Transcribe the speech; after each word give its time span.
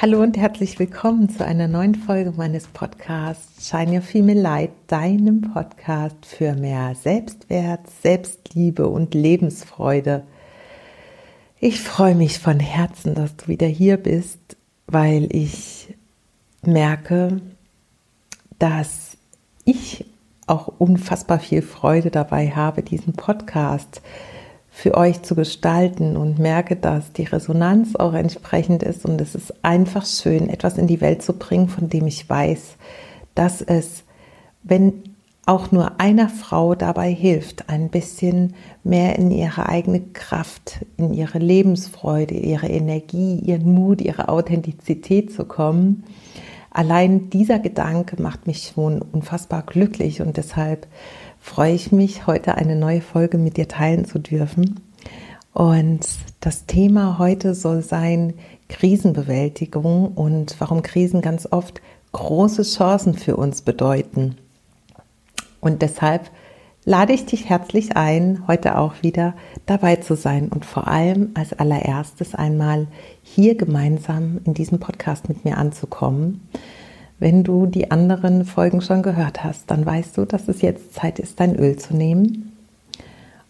Hallo 0.00 0.22
und 0.22 0.36
herzlich 0.36 0.78
willkommen 0.78 1.28
zu 1.28 1.44
einer 1.44 1.66
neuen 1.66 1.96
Folge 1.96 2.30
meines 2.36 2.68
Podcasts 2.68 3.68
Shine 3.68 3.96
Your 3.96 4.00
Female 4.00 4.40
Light, 4.40 4.70
deinem 4.86 5.40
Podcast 5.40 6.24
für 6.24 6.54
mehr 6.54 6.94
Selbstwert, 6.94 7.90
Selbstliebe 8.00 8.86
und 8.86 9.14
Lebensfreude. 9.14 10.22
Ich 11.58 11.80
freue 11.80 12.14
mich 12.14 12.38
von 12.38 12.60
Herzen, 12.60 13.16
dass 13.16 13.34
du 13.34 13.48
wieder 13.48 13.66
hier 13.66 13.96
bist, 13.96 14.38
weil 14.86 15.34
ich 15.34 15.92
merke, 16.62 17.40
dass 18.60 19.16
ich 19.64 20.04
auch 20.46 20.68
unfassbar 20.78 21.40
viel 21.40 21.60
Freude 21.60 22.12
dabei 22.12 22.52
habe, 22.52 22.84
diesen 22.84 23.14
Podcast 23.14 23.96
zu 23.96 24.02
für 24.78 24.96
euch 24.96 25.22
zu 25.22 25.34
gestalten 25.34 26.16
und 26.16 26.38
merke, 26.38 26.76
dass 26.76 27.12
die 27.12 27.24
Resonanz 27.24 27.96
auch 27.96 28.14
entsprechend 28.14 28.84
ist 28.84 29.04
und 29.04 29.20
es 29.20 29.34
ist 29.34 29.52
einfach 29.64 30.06
schön, 30.06 30.48
etwas 30.48 30.78
in 30.78 30.86
die 30.86 31.00
Welt 31.00 31.20
zu 31.20 31.32
bringen, 31.32 31.68
von 31.68 31.88
dem 31.88 32.06
ich 32.06 32.30
weiß, 32.30 32.76
dass 33.34 33.60
es, 33.60 34.04
wenn 34.62 35.02
auch 35.46 35.72
nur 35.72 35.98
einer 35.98 36.28
Frau 36.28 36.76
dabei 36.76 37.10
hilft, 37.10 37.68
ein 37.68 37.88
bisschen 37.88 38.54
mehr 38.84 39.18
in 39.18 39.32
ihre 39.32 39.68
eigene 39.68 40.00
Kraft, 40.00 40.86
in 40.96 41.12
ihre 41.12 41.40
Lebensfreude, 41.40 42.34
ihre 42.36 42.68
Energie, 42.68 43.40
ihren 43.40 43.74
Mut, 43.74 44.00
ihre 44.00 44.28
Authentizität 44.28 45.32
zu 45.32 45.44
kommen. 45.44 46.04
Allein 46.70 47.30
dieser 47.30 47.58
Gedanke 47.58 48.22
macht 48.22 48.46
mich 48.46 48.72
schon 48.72 49.02
unfassbar 49.02 49.62
glücklich 49.62 50.20
und 50.22 50.36
deshalb 50.36 50.86
freue 51.48 51.72
ich 51.72 51.92
mich, 51.92 52.26
heute 52.26 52.56
eine 52.56 52.76
neue 52.76 53.00
Folge 53.00 53.38
mit 53.38 53.56
dir 53.56 53.66
teilen 53.66 54.04
zu 54.04 54.18
dürfen. 54.18 54.80
Und 55.54 56.06
das 56.40 56.66
Thema 56.66 57.18
heute 57.18 57.54
soll 57.54 57.82
sein 57.82 58.34
Krisenbewältigung 58.68 60.12
und 60.12 60.54
warum 60.58 60.82
Krisen 60.82 61.22
ganz 61.22 61.48
oft 61.50 61.80
große 62.12 62.62
Chancen 62.62 63.14
für 63.14 63.36
uns 63.36 63.62
bedeuten. 63.62 64.36
Und 65.60 65.80
deshalb 65.80 66.30
lade 66.84 67.14
ich 67.14 67.24
dich 67.24 67.48
herzlich 67.48 67.96
ein, 67.96 68.44
heute 68.46 68.76
auch 68.76 69.02
wieder 69.02 69.34
dabei 69.64 69.96
zu 69.96 70.16
sein 70.16 70.50
und 70.50 70.66
vor 70.66 70.86
allem 70.86 71.30
als 71.32 71.54
allererstes 71.54 72.34
einmal 72.34 72.86
hier 73.22 73.56
gemeinsam 73.56 74.40
in 74.44 74.52
diesem 74.52 74.80
Podcast 74.80 75.28
mit 75.30 75.46
mir 75.46 75.56
anzukommen 75.56 76.46
wenn 77.18 77.44
du 77.44 77.66
die 77.66 77.90
anderen 77.90 78.44
Folgen 78.44 78.80
schon 78.80 79.02
gehört 79.02 79.42
hast, 79.44 79.70
dann 79.70 79.84
weißt 79.84 80.16
du, 80.16 80.24
dass 80.24 80.48
es 80.48 80.62
jetzt 80.62 80.94
Zeit 80.94 81.18
ist, 81.18 81.40
dein 81.40 81.56
Öl 81.56 81.76
zu 81.76 81.96
nehmen. 81.96 82.52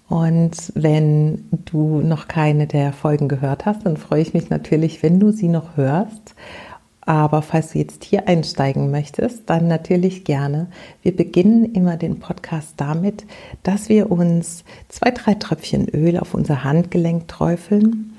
Und 0.09 0.73
wenn 0.75 1.45
du 1.67 2.01
noch 2.01 2.29
keine 2.29 2.67
der 2.67 2.95
Folgen 2.95 3.29
gehört 3.29 3.67
hast, 3.67 3.85
dann 3.85 3.99
freue 3.99 4.23
ich 4.23 4.33
mich 4.33 4.49
natürlich, 4.49 5.03
wenn 5.03 5.21
du 5.21 5.33
sie 5.33 5.49
noch 5.49 5.77
hörst. 5.77 6.35
Aber 7.03 7.41
falls 7.43 7.73
du 7.73 7.79
jetzt 7.79 8.05
hier 8.05 8.29
einsteigen 8.29 8.91
möchtest, 8.91 9.49
dann 9.49 9.67
natürlich 9.67 10.25
gerne. 10.25 10.67
Wir 11.03 11.17
beginnen 11.17 11.75
immer 11.75 11.97
den 11.97 12.21
Podcast 12.21 12.75
damit, 12.77 13.25
dass 13.63 13.89
wir 13.89 14.11
uns 14.11 14.65
zwei, 14.89 15.11
drei 15.11 15.35
Tröpfchen 15.35 15.89
Öl 15.89 16.19
auf 16.19 16.35
unser 16.35 16.65
Handgelenk 16.65 17.29
träufeln 17.29 18.15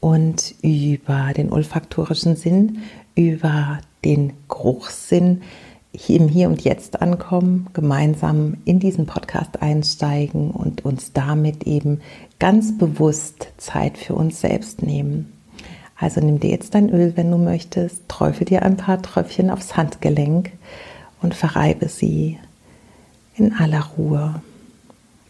und 0.00 0.54
über 0.62 1.32
den 1.36 1.52
olfaktorischen 1.52 2.36
Sinn, 2.36 2.78
über 3.16 3.80
den 4.08 4.32
Geruchssinn 4.48 5.42
im 6.08 6.28
Hier 6.28 6.48
und 6.48 6.62
Jetzt 6.62 7.02
ankommen, 7.02 7.68
gemeinsam 7.74 8.56
in 8.64 8.78
diesen 8.78 9.06
Podcast 9.06 9.60
einsteigen 9.60 10.50
und 10.50 10.84
uns 10.84 11.12
damit 11.12 11.64
eben 11.64 12.00
ganz 12.38 12.76
bewusst 12.76 13.48
Zeit 13.58 13.98
für 13.98 14.14
uns 14.14 14.40
selbst 14.40 14.82
nehmen. 14.82 15.32
Also 15.96 16.20
nimm 16.20 16.40
dir 16.40 16.50
jetzt 16.50 16.74
dein 16.74 16.90
Öl, 16.90 17.12
wenn 17.16 17.30
du 17.30 17.38
möchtest, 17.38 18.08
träufel 18.08 18.46
dir 18.46 18.62
ein 18.62 18.76
paar 18.76 19.02
Tröpfchen 19.02 19.50
aufs 19.50 19.76
Handgelenk 19.76 20.52
und 21.20 21.34
verreibe 21.34 21.88
sie 21.88 22.38
in 23.36 23.52
aller 23.52 23.84
Ruhe 23.96 24.40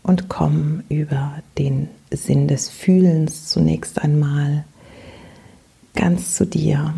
und 0.03 0.29
komm 0.29 0.83
über 0.89 1.35
den 1.59 1.89
Sinn 2.11 2.47
des 2.47 2.69
Fühlens 2.69 3.49
zunächst 3.49 4.01
einmal 4.01 4.65
ganz 5.95 6.35
zu 6.35 6.47
dir. 6.47 6.95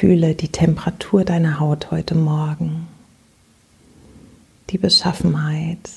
Fühle 0.00 0.34
die 0.34 0.48
Temperatur 0.48 1.24
deiner 1.24 1.60
Haut 1.60 1.92
heute 1.92 2.16
Morgen, 2.16 2.88
die 4.70 4.76
Beschaffenheit, 4.76 5.88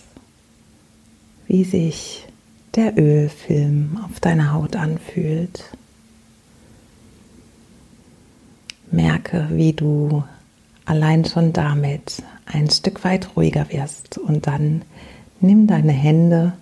wie 1.48 1.64
sich 1.64 2.28
der 2.76 2.96
Ölfilm 2.96 4.00
auf 4.06 4.20
deiner 4.20 4.54
Haut 4.54 4.76
anfühlt. 4.76 5.64
Merke, 8.92 9.48
wie 9.54 9.74
du 9.74 10.24
allein 10.86 11.26
schon 11.26 11.52
damit 11.52 12.22
ein 12.46 12.70
Stück 12.70 13.04
weit 13.04 13.36
ruhiger 13.36 13.72
wirst 13.72 14.20
und 14.20 14.46
dann 14.46 14.84
nimm 15.42 15.66
deine 15.66 15.92
Hände 15.92 16.54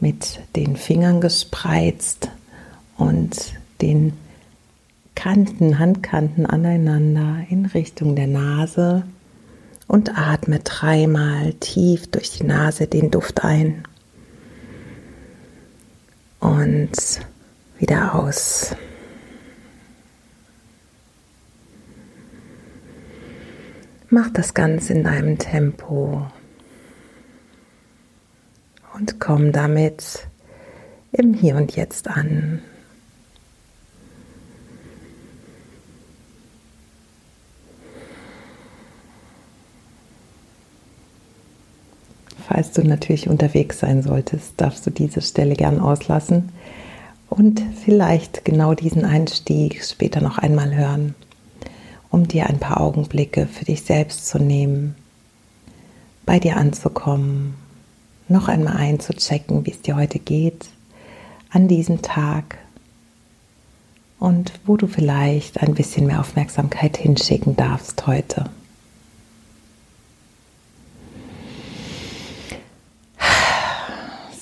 mit 0.00 0.40
den 0.56 0.76
Fingern 0.76 1.20
gespreizt 1.20 2.30
und 2.96 3.52
den 3.82 4.14
Kanten, 5.16 5.80
Handkanten 5.80 6.46
aneinander 6.46 7.44
in 7.48 7.66
Richtung 7.66 8.14
der 8.14 8.28
Nase 8.28 9.02
und 9.88 10.16
atme 10.16 10.60
dreimal 10.60 11.54
tief 11.54 12.08
durch 12.08 12.30
die 12.30 12.44
Nase 12.44 12.86
den 12.86 13.10
Duft 13.10 13.42
ein 13.42 13.82
und 16.38 16.92
wieder 17.78 18.14
aus. 18.14 18.76
Mach 24.10 24.30
das 24.30 24.54
Ganze 24.54 24.92
in 24.92 25.02
deinem 25.02 25.38
Tempo 25.38 26.24
und 28.94 29.18
komm 29.18 29.50
damit 29.50 30.28
im 31.10 31.34
Hier 31.34 31.56
und 31.56 31.74
Jetzt 31.74 32.06
an. 32.06 32.62
Falls 42.48 42.70
du 42.70 42.82
natürlich 42.82 43.28
unterwegs 43.28 43.80
sein 43.80 44.02
solltest, 44.02 44.52
darfst 44.58 44.86
du 44.86 44.90
diese 44.90 45.20
Stelle 45.20 45.54
gern 45.54 45.80
auslassen 45.80 46.50
und 47.28 47.60
vielleicht 47.84 48.44
genau 48.44 48.74
diesen 48.74 49.04
Einstieg 49.04 49.82
später 49.84 50.20
noch 50.20 50.38
einmal 50.38 50.72
hören, 50.72 51.16
um 52.08 52.28
dir 52.28 52.46
ein 52.46 52.60
paar 52.60 52.80
Augenblicke 52.80 53.46
für 53.46 53.64
dich 53.64 53.82
selbst 53.82 54.28
zu 54.28 54.38
nehmen, 54.38 54.94
bei 56.24 56.38
dir 56.38 56.56
anzukommen, 56.56 57.54
noch 58.28 58.46
einmal 58.46 58.76
einzuchecken, 58.76 59.66
wie 59.66 59.72
es 59.72 59.82
dir 59.82 59.96
heute 59.96 60.20
geht, 60.20 60.66
an 61.50 61.66
diesem 61.66 62.00
Tag 62.02 62.58
und 64.20 64.52
wo 64.64 64.76
du 64.76 64.86
vielleicht 64.86 65.60
ein 65.62 65.74
bisschen 65.74 66.06
mehr 66.06 66.20
Aufmerksamkeit 66.20 66.96
hinschicken 66.96 67.56
darfst 67.56 68.06
heute. 68.06 68.50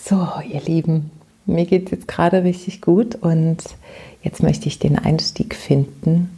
So, 0.07 0.29
ihr 0.47 0.61
Lieben, 0.61 1.11
mir 1.47 1.65
geht 1.65 1.87
es 1.87 1.93
jetzt 1.93 2.09
gerade 2.09 2.45
richtig 2.45 2.83
gut 2.83 3.15
und 3.15 3.57
jetzt 4.23 4.43
möchte 4.43 4.69
ich 4.69 4.79
den 4.79 4.99
Einstieg 4.99 5.55
finden. 5.55 6.37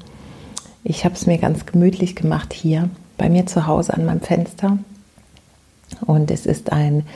Ich 0.85 1.05
habe 1.05 1.17
es 1.17 1.27
mir 1.27 1.39
ganz 1.39 1.67
gemütlich 1.67 2.15
gemacht 2.15 2.53
hier 2.53 2.91
bei 3.19 3.29
mir 3.29 3.47
zu 3.47 3.67
Hause 3.67 3.95
an 3.95 4.07
meinem 4.07 4.21
Fenster 4.21 4.79
und 6.03 6.31
es 6.31 6.47
ist 6.47 6.71
ein 6.71 7.07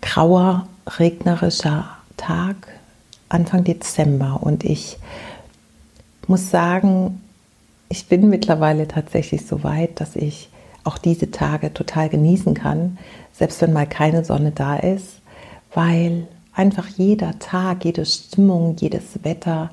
grauer, 0.00 0.68
regnerischer 0.86 1.88
Tag, 2.16 2.68
Anfang 3.28 3.64
Dezember 3.64 4.38
und 4.44 4.62
ich 4.62 4.96
muss 6.28 6.52
sagen, 6.52 7.20
ich 7.88 8.06
bin 8.06 8.30
mittlerweile 8.30 8.86
tatsächlich 8.86 9.44
so 9.44 9.64
weit, 9.64 10.00
dass 10.00 10.14
ich 10.14 10.50
auch 10.84 10.98
diese 10.98 11.32
Tage 11.32 11.74
total 11.74 12.08
genießen 12.08 12.54
kann, 12.54 12.96
selbst 13.32 13.60
wenn 13.60 13.72
mal 13.72 13.88
keine 13.88 14.24
Sonne 14.24 14.52
da 14.52 14.76
ist 14.76 15.19
weil 15.74 16.26
einfach 16.52 16.88
jeder 16.88 17.38
Tag, 17.38 17.84
jede 17.84 18.04
Stimmung, 18.04 18.76
jedes 18.78 19.22
Wetter 19.22 19.70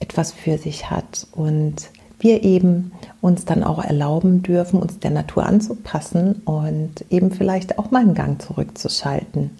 etwas 0.00 0.32
für 0.32 0.58
sich 0.58 0.90
hat 0.90 1.26
und 1.32 1.90
wir 2.18 2.42
eben 2.42 2.92
uns 3.20 3.44
dann 3.44 3.62
auch 3.62 3.82
erlauben 3.82 4.42
dürfen, 4.42 4.80
uns 4.80 4.98
der 4.98 5.10
Natur 5.10 5.46
anzupassen 5.46 6.42
und 6.44 7.04
eben 7.10 7.30
vielleicht 7.30 7.78
auch 7.78 7.90
mal 7.90 8.02
einen 8.02 8.14
Gang 8.14 8.40
zurückzuschalten. 8.40 9.50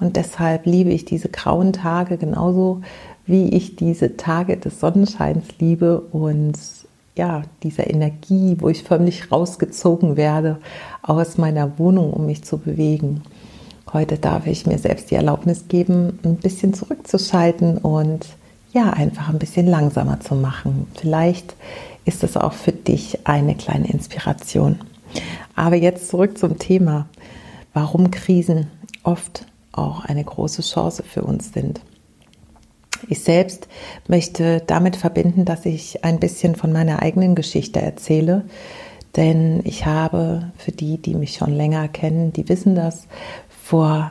Und 0.00 0.16
deshalb 0.16 0.66
liebe 0.66 0.90
ich 0.90 1.04
diese 1.04 1.28
grauen 1.28 1.72
Tage 1.72 2.18
genauso, 2.18 2.82
wie 3.26 3.48
ich 3.50 3.76
diese 3.76 4.16
Tage 4.16 4.56
des 4.56 4.80
Sonnenscheins 4.80 5.44
liebe 5.58 6.00
und 6.00 6.58
ja, 7.16 7.42
dieser 7.62 7.88
Energie, 7.88 8.56
wo 8.58 8.68
ich 8.68 8.82
förmlich 8.82 9.30
rausgezogen 9.30 10.16
werde 10.16 10.58
aus 11.02 11.38
meiner 11.38 11.78
Wohnung, 11.78 12.12
um 12.12 12.26
mich 12.26 12.44
zu 12.44 12.58
bewegen. 12.58 13.22
Heute 13.92 14.18
darf 14.18 14.46
ich 14.46 14.66
mir 14.66 14.78
selbst 14.78 15.10
die 15.10 15.14
Erlaubnis 15.14 15.68
geben, 15.68 16.18
ein 16.24 16.36
bisschen 16.36 16.74
zurückzuschalten 16.74 17.78
und 17.78 18.26
ja 18.72 18.90
einfach 18.90 19.28
ein 19.28 19.38
bisschen 19.38 19.66
langsamer 19.66 20.20
zu 20.20 20.34
machen. 20.34 20.88
Vielleicht 20.94 21.54
ist 22.04 22.24
es 22.24 22.36
auch 22.36 22.52
für 22.52 22.72
dich 22.72 23.20
eine 23.24 23.54
kleine 23.54 23.88
Inspiration. 23.88 24.80
Aber 25.54 25.76
jetzt 25.76 26.08
zurück 26.08 26.38
zum 26.38 26.58
Thema, 26.58 27.06
warum 27.72 28.10
Krisen 28.10 28.68
oft 29.04 29.46
auch 29.72 30.04
eine 30.04 30.24
große 30.24 30.62
Chance 30.62 31.02
für 31.02 31.22
uns 31.22 31.52
sind. 31.52 31.80
Ich 33.08 33.20
selbst 33.20 33.68
möchte 34.08 34.62
damit 34.66 34.96
verbinden, 34.96 35.44
dass 35.44 35.66
ich 35.66 36.04
ein 36.04 36.20
bisschen 36.20 36.54
von 36.56 36.72
meiner 36.72 37.02
eigenen 37.02 37.34
Geschichte 37.34 37.80
erzähle, 37.80 38.44
denn 39.16 39.60
ich 39.64 39.86
habe, 39.86 40.50
für 40.56 40.72
die, 40.72 40.98
die 40.98 41.14
mich 41.14 41.34
schon 41.34 41.52
länger 41.52 41.86
kennen, 41.88 42.32
die 42.32 42.48
wissen 42.48 42.74
das, 42.74 43.06
vor 43.64 44.10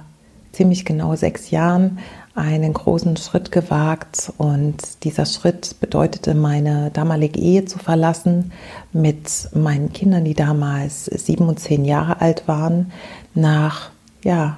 ziemlich 0.51 0.83
genau 0.83 1.15
sechs 1.15 1.51
Jahren 1.51 1.99
einen 2.33 2.73
großen 2.73 3.15
Schritt 3.17 3.51
gewagt 3.51 4.33
und 4.37 5.03
dieser 5.03 5.27
Schritt 5.27 5.79
bedeutete, 5.79 6.33
meine 6.33 6.89
damalige 6.89 7.39
Ehe 7.39 7.65
zu 7.65 7.77
verlassen 7.77 8.51
mit 8.91 9.49
meinen 9.53 9.93
Kindern, 9.93 10.25
die 10.25 10.33
damals 10.33 11.05
sieben 11.05 11.47
und 11.47 11.59
zehn 11.59 11.85
Jahre 11.85 12.21
alt 12.21 12.47
waren, 12.47 12.91
nach 13.35 13.91
ja, 14.23 14.57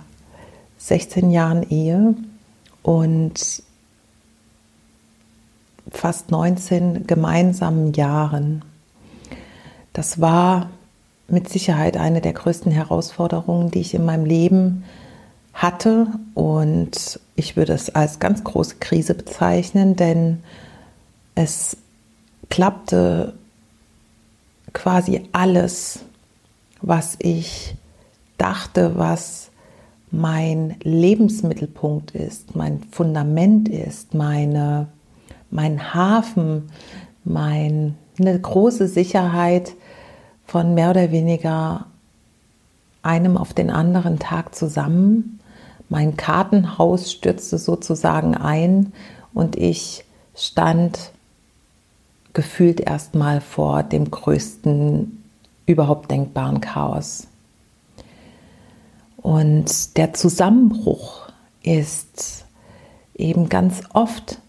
16 0.77 1.29
Jahren 1.29 1.69
Ehe 1.69 2.15
und 2.81 3.63
fast 5.91 6.31
19 6.31 7.05
gemeinsamen 7.05 7.93
Jahren. 7.93 8.63
Das 9.91 10.21
war 10.21 10.69
mit 11.27 11.49
Sicherheit 11.49 11.97
eine 11.97 12.21
der 12.21 12.33
größten 12.33 12.71
Herausforderungen, 12.71 13.71
die 13.71 13.81
ich 13.81 13.93
in 13.93 14.05
meinem 14.05 14.25
Leben 14.25 14.83
hatte. 15.53 16.07
Und 16.33 17.19
ich 17.35 17.55
würde 17.55 17.73
es 17.73 17.93
als 17.93 18.19
ganz 18.19 18.43
große 18.43 18.75
Krise 18.79 19.15
bezeichnen, 19.15 19.95
denn 19.95 20.43
es 21.33 21.77
klappte 22.49 23.33
quasi 24.73 25.27
alles, 25.31 25.99
was 26.81 27.15
ich 27.19 27.75
dachte, 28.37 28.97
was 28.97 29.49
mein 30.11 30.75
Lebensmittelpunkt 30.81 32.11
ist, 32.11 32.55
mein 32.55 32.81
Fundament 32.91 33.67
ist, 33.67 34.13
meine, 34.13 34.87
mein 35.49 35.93
Hafen, 35.93 36.69
meine 37.23 37.95
große 38.17 38.87
Sicherheit 38.87 39.73
von 40.45 40.73
mehr 40.73 40.91
oder 40.91 41.11
weniger 41.11 41.85
einem 43.01 43.37
auf 43.37 43.53
den 43.53 43.69
anderen 43.69 44.19
Tag 44.19 44.55
zusammen. 44.55 45.39
Mein 45.89 46.17
Kartenhaus 46.17 47.11
stürzte 47.11 47.57
sozusagen 47.57 48.35
ein 48.35 48.93
und 49.33 49.55
ich 49.55 50.05
stand 50.35 51.11
gefühlt 52.33 52.81
erstmal 52.81 53.41
vor 53.41 53.83
dem 53.83 54.09
größten 54.09 55.23
überhaupt 55.65 56.11
denkbaren 56.11 56.61
Chaos. 56.61 57.27
Und 59.17 59.97
der 59.97 60.13
Zusammenbruch 60.13 61.29
ist 61.63 62.45
eben 63.15 63.49
ganz 63.49 63.81
oft 63.93 64.39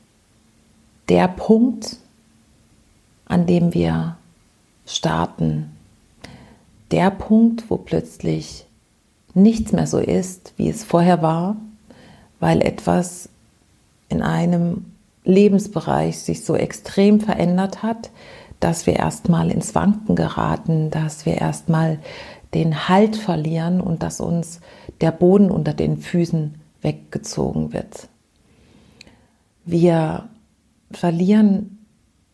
der 1.09 1.29
Punkt, 1.29 1.97
an 3.27 3.47
dem 3.47 3.73
wir 3.73 4.17
starten. 4.87 5.76
Der 6.91 7.11
Punkt, 7.11 7.69
wo 7.69 7.77
plötzlich 7.77 8.67
nichts 9.35 9.73
mehr 9.73 9.87
so 9.87 9.99
ist, 9.99 10.55
wie 10.57 10.69
es 10.69 10.85
vorher 10.85 11.21
war, 11.21 11.57
weil 12.41 12.63
etwas 12.63 13.29
in 14.09 14.23
einem 14.23 14.87
Lebensbereich 15.25 16.19
sich 16.19 16.45
so 16.45 16.55
extrem 16.55 17.21
verändert 17.21 17.83
hat, 17.83 18.11
dass 18.61 18.87
wir 18.87 18.95
erstmal 18.95 19.51
ins 19.51 19.75
Wanken 19.75 20.17
geraten, 20.17 20.91
dass 20.91 21.27
wir 21.27 21.35
erstmal 21.35 21.99
den 22.55 22.89
Halt 22.89 23.17
verlieren 23.17 23.81
und 23.81 24.03
dass 24.03 24.21
uns 24.21 24.61
der 25.01 25.11
Boden 25.11 25.51
unter 25.51 25.75
den 25.75 25.99
Füßen 25.99 26.55
weggezogen 26.81 27.73
wird. 27.73 28.09
Wir 29.65 30.29
verlieren 30.91 31.85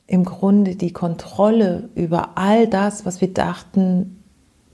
im 0.06 0.25
Grunde 0.25 0.76
die 0.76 0.93
Kontrolle 0.93 1.88
über 1.94 2.37
all 2.37 2.69
das, 2.69 3.06
was 3.06 3.20
wir 3.20 3.32
dachten, 3.32 4.21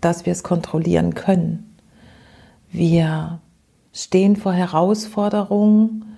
dass 0.00 0.26
wir 0.26 0.32
es 0.32 0.42
kontrollieren 0.42 1.14
können. 1.14 1.76
Wir 2.70 3.40
stehen 3.92 4.36
vor 4.36 4.52
Herausforderungen 4.52 6.16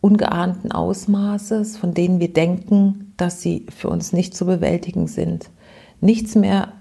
ungeahnten 0.00 0.72
Ausmaßes, 0.72 1.76
von 1.76 1.94
denen 1.94 2.20
wir 2.20 2.32
denken, 2.32 3.12
dass 3.16 3.40
sie 3.40 3.66
für 3.74 3.88
uns 3.88 4.12
nicht 4.12 4.36
zu 4.36 4.46
bewältigen 4.46 5.06
sind. 5.06 5.50
Nichts 6.00 6.34
mehr 6.34 6.72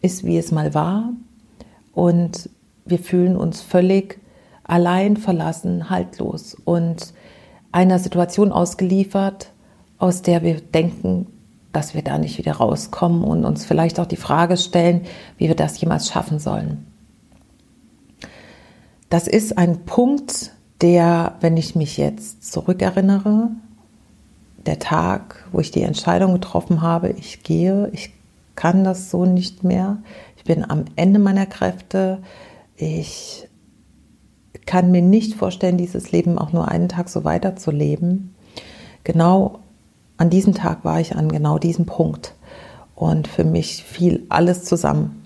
ist, 0.00 0.24
wie 0.24 0.38
es 0.38 0.50
mal 0.50 0.74
war. 0.74 1.12
Und 1.92 2.48
wir 2.84 2.98
fühlen 2.98 3.36
uns 3.36 3.60
völlig 3.60 4.18
allein, 4.64 5.16
verlassen, 5.16 5.90
haltlos 5.90 6.56
und 6.64 7.12
einer 7.70 7.98
Situation 7.98 8.52
ausgeliefert, 8.52 9.52
aus 9.98 10.22
der 10.22 10.42
wir 10.42 10.60
denken, 10.60 11.26
dass 11.72 11.94
wir 11.94 12.02
da 12.02 12.18
nicht 12.18 12.38
wieder 12.38 12.52
rauskommen 12.52 13.24
und 13.24 13.44
uns 13.44 13.64
vielleicht 13.64 13.98
auch 13.98 14.06
die 14.06 14.16
Frage 14.16 14.56
stellen, 14.56 15.02
wie 15.38 15.48
wir 15.48 15.56
das 15.56 15.80
jemals 15.80 16.08
schaffen 16.08 16.38
sollen. 16.38 16.86
Das 19.08 19.26
ist 19.26 19.58
ein 19.58 19.84
Punkt, 19.84 20.52
der, 20.80 21.36
wenn 21.40 21.56
ich 21.56 21.76
mich 21.76 21.96
jetzt 21.96 22.50
zurückerinnere, 22.50 23.50
der 24.66 24.78
Tag, 24.78 25.44
wo 25.52 25.60
ich 25.60 25.70
die 25.70 25.82
Entscheidung 25.82 26.34
getroffen 26.34 26.82
habe, 26.82 27.10
ich 27.10 27.42
gehe, 27.42 27.88
ich 27.92 28.12
kann 28.54 28.84
das 28.84 29.10
so 29.10 29.24
nicht 29.24 29.64
mehr. 29.64 29.98
Ich 30.36 30.44
bin 30.44 30.68
am 30.68 30.84
Ende 30.96 31.18
meiner 31.18 31.46
Kräfte. 31.46 32.18
Ich 32.76 33.48
kann 34.66 34.90
mir 34.90 35.02
nicht 35.02 35.34
vorstellen, 35.34 35.78
dieses 35.78 36.12
Leben 36.12 36.38
auch 36.38 36.52
nur 36.52 36.68
einen 36.68 36.88
Tag 36.88 37.08
so 37.08 37.24
weiterzuleben. 37.24 38.34
Genau 39.04 39.60
an 40.22 40.30
diesem 40.30 40.54
Tag 40.54 40.84
war 40.84 41.00
ich 41.00 41.16
an 41.16 41.32
genau 41.32 41.58
diesem 41.58 41.84
Punkt. 41.84 42.34
Und 42.94 43.26
für 43.26 43.42
mich 43.42 43.82
fiel 43.82 44.24
alles 44.28 44.64
zusammen. 44.64 45.24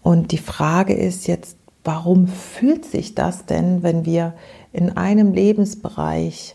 Und 0.00 0.30
die 0.30 0.38
Frage 0.38 0.94
ist 0.94 1.26
jetzt, 1.26 1.56
warum 1.82 2.28
fühlt 2.28 2.84
sich 2.84 3.16
das 3.16 3.46
denn, 3.46 3.82
wenn 3.82 4.04
wir 4.04 4.34
in 4.72 4.96
einem 4.96 5.32
Lebensbereich 5.32 6.54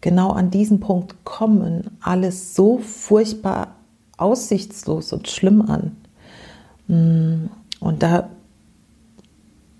genau 0.00 0.30
an 0.30 0.50
diesen 0.50 0.80
Punkt 0.80 1.24
kommen, 1.24 1.96
alles 2.00 2.56
so 2.56 2.78
furchtbar 2.78 3.76
aussichtslos 4.16 5.12
und 5.12 5.28
schlimm 5.28 5.62
an. 5.62 5.96
Mm, 6.88 7.50
und 7.78 8.02
da, 8.02 8.30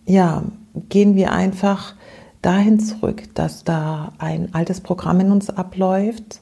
ja, 0.07 0.45
gehen 0.91 1.17
wir 1.17 1.33
einfach 1.33 1.97
dahin 2.43 2.81
zurück, 2.81 3.23
dass 3.35 3.65
da 3.65 4.13
ein 4.19 4.53
altes 4.53 4.81
Programm 4.81 5.21
in 5.21 5.31
uns 5.31 5.49
abläuft, 5.49 6.41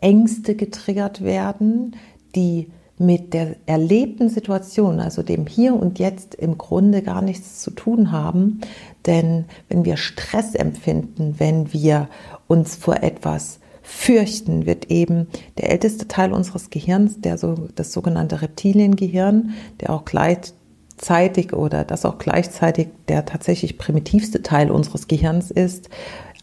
Ängste 0.00 0.54
getriggert 0.54 1.22
werden, 1.22 1.96
die 2.34 2.70
mit 2.98 3.32
der 3.32 3.56
erlebten 3.66 4.28
Situation, 4.28 5.00
also 5.00 5.22
dem 5.22 5.46
Hier 5.46 5.74
und 5.74 5.98
Jetzt 5.98 6.34
im 6.34 6.58
Grunde 6.58 7.02
gar 7.02 7.22
nichts 7.22 7.60
zu 7.60 7.70
tun 7.70 8.10
haben. 8.10 8.60
Denn 9.06 9.44
wenn 9.68 9.84
wir 9.84 9.96
Stress 9.96 10.54
empfinden, 10.54 11.36
wenn 11.38 11.72
wir 11.72 12.08
uns 12.48 12.74
vor 12.74 13.02
etwas 13.02 13.60
fürchten, 13.82 14.66
wird 14.66 14.90
eben 14.90 15.28
der 15.56 15.70
älteste 15.70 16.08
Teil 16.08 16.32
unseres 16.32 16.70
Gehirns, 16.70 17.20
der 17.20 17.38
so, 17.38 17.68
das 17.74 17.92
sogenannte 17.92 18.42
Reptiliengehirn, 18.42 19.54
der 19.80 19.90
auch 19.90 20.04
gleichzeitig 20.04 21.52
oder 21.54 21.84
das 21.84 22.04
auch 22.04 22.18
gleichzeitig 22.18 22.88
der 23.06 23.24
tatsächlich 23.24 23.78
primitivste 23.78 24.42
Teil 24.42 24.70
unseres 24.70 25.08
Gehirns 25.08 25.50
ist, 25.50 25.88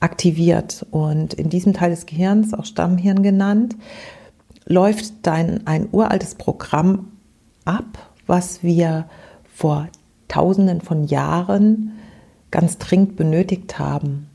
aktiviert. 0.06 0.86
Und 0.92 1.34
in 1.34 1.50
diesem 1.50 1.74
Teil 1.74 1.90
des 1.90 2.06
Gehirns, 2.06 2.54
auch 2.54 2.64
Stammhirn 2.66 3.24
genannt, 3.24 3.76
läuft 4.66 5.14
dein, 5.24 5.66
ein 5.68 5.90
uraltes 5.92 6.36
Programm 6.36 7.12
ab, 7.66 8.12
was 8.28 8.64
wir 8.64 9.06
vor 9.54 9.88
Tausenden 10.28 10.82
von 10.82 11.06
Jahren 11.06 11.94
ganz 12.52 12.78
dringend 12.78 13.16
benötigt 13.16 13.80
haben. 13.80 14.28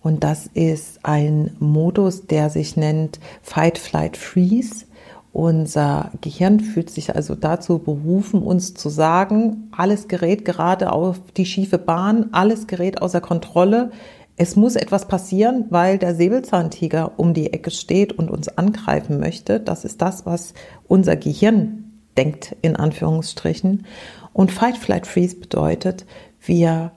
Und 0.00 0.22
das 0.22 0.46
ist 0.46 1.04
ein 1.04 1.56
Modus, 1.58 2.26
der 2.26 2.48
sich 2.48 2.76
nennt 2.76 3.18
Fight, 3.42 3.78
Flight, 3.78 4.16
Freeze. 4.16 4.86
Unser 5.32 6.12
Gehirn 6.20 6.60
fühlt 6.60 6.90
sich 6.90 7.14
also 7.14 7.34
dazu 7.34 7.78
berufen, 7.78 8.42
uns 8.42 8.74
zu 8.74 8.88
sagen, 8.88 9.68
alles 9.76 10.08
gerät 10.08 10.44
gerade 10.44 10.92
auf 10.92 11.20
die 11.36 11.44
schiefe 11.44 11.78
Bahn, 11.78 12.28
alles 12.32 12.66
gerät 12.68 13.02
außer 13.02 13.20
Kontrolle. 13.20 13.90
Es 14.38 14.54
muss 14.54 14.76
etwas 14.76 15.08
passieren, 15.08 15.66
weil 15.70 15.98
der 15.98 16.14
Säbelzahntiger 16.14 17.18
um 17.18 17.32
die 17.32 17.52
Ecke 17.52 17.70
steht 17.70 18.12
und 18.12 18.30
uns 18.30 18.48
angreifen 18.48 19.18
möchte. 19.18 19.60
Das 19.60 19.84
ist 19.84 20.02
das, 20.02 20.26
was 20.26 20.52
unser 20.86 21.16
Gehirn 21.16 21.84
denkt, 22.18 22.54
in 22.60 22.76
Anführungsstrichen. 22.76 23.86
Und 24.34 24.52
Fight, 24.52 24.76
Flight, 24.76 25.06
Freeze 25.06 25.36
bedeutet, 25.36 26.04
wir 26.40 26.92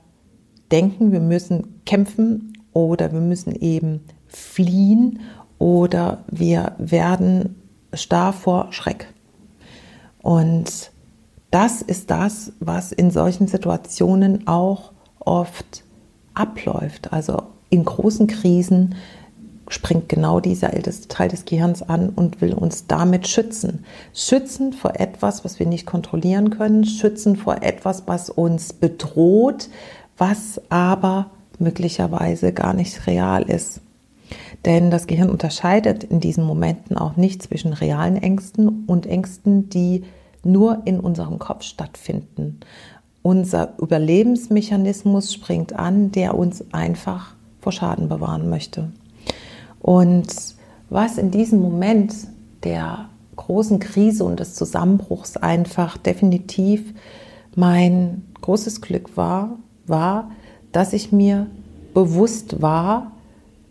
denken, 0.72 1.14
wir 1.14 1.22
müssen 1.22 1.82
kämpfen 1.86 2.58
oder 2.74 3.14
wir 3.14 3.22
müssen 3.22 3.56
eben 3.56 4.02
fliehen 4.28 5.22
oder 5.58 6.24
wir 6.28 6.74
werden 6.78 7.56
starr 7.94 8.34
vor 8.34 8.72
Schreck. 8.72 9.08
Und 10.22 10.92
das 11.52 11.82
ist 11.82 12.12
das, 12.12 12.52
was 12.60 12.92
in 12.92 13.12
solchen 13.12 13.48
Situationen 13.48 14.48
auch 14.48 14.92
oft 15.20 15.84
abläuft. 16.40 17.14
Also 17.14 17.44
in 17.70 17.86
großen 17.86 18.28
Krisen 18.28 18.96
springt 19.70 20.10
genau 20.10 20.40
dieser 20.40 20.74
älteste 20.74 21.08
Teil 21.08 21.30
des 21.30 21.46
Gehirns 21.46 21.84
an 21.84 22.10
und 22.10 22.42
will 22.42 22.54
uns 22.54 22.88
damit 22.88 23.28
schützen. 23.28 23.86
Schützen 24.14 24.74
vor 24.74 25.00
etwas, 25.00 25.46
was 25.46 25.60
wir 25.60 25.68
nicht 25.68 25.86
kontrollieren 25.86 26.50
können, 26.50 26.86
schützen 26.86 27.36
vor 27.36 27.62
etwas, 27.62 28.04
was 28.08 28.32
uns 28.32 28.74
bedroht, 28.74 29.70
was 30.18 30.60
aber 30.70 31.30
möglicherweise 31.60 32.52
gar 32.52 32.74
nicht 32.74 33.06
real 33.06 33.44
ist. 33.44 33.82
Denn 34.66 34.92
das 34.92 35.08
Gehirn 35.08 35.30
unterscheidet 35.30 36.04
in 36.04 36.20
diesen 36.20 36.44
Momenten 36.44 36.98
auch 36.98 37.16
nicht 37.16 37.44
zwischen 37.44 37.74
realen 37.74 38.18
Ängsten 38.18 38.86
und 38.88 39.06
Ängsten, 39.06 39.70
die 39.70 40.04
nur 40.44 40.82
in 40.86 41.00
unserem 41.00 41.40
Kopf 41.40 41.64
stattfinden. 41.64 42.60
Unser 43.30 43.76
Überlebensmechanismus 43.78 45.32
springt 45.32 45.74
an, 45.74 46.12
der 46.12 46.36
uns 46.36 46.66
einfach 46.74 47.36
vor 47.62 47.72
Schaden 47.72 48.10
bewahren 48.10 48.50
möchte. 48.50 48.92
Und 49.80 50.34
was 50.90 51.20
in 51.20 51.30
diesem 51.30 51.62
Moment 51.62 52.12
der 52.64 53.08
großen 53.36 53.78
Krise 53.78 54.24
und 54.24 54.40
des 54.40 54.56
Zusammenbruchs 54.56 55.38
einfach 55.38 55.96
definitiv 55.98 56.92
mein 57.56 58.24
großes 58.42 58.82
Glück 58.82 59.16
war, 59.16 59.60
war, 59.86 60.32
dass 60.72 60.94
ich 60.94 61.12
mir 61.12 61.46
bewusst 61.94 62.64
war, 62.64 63.12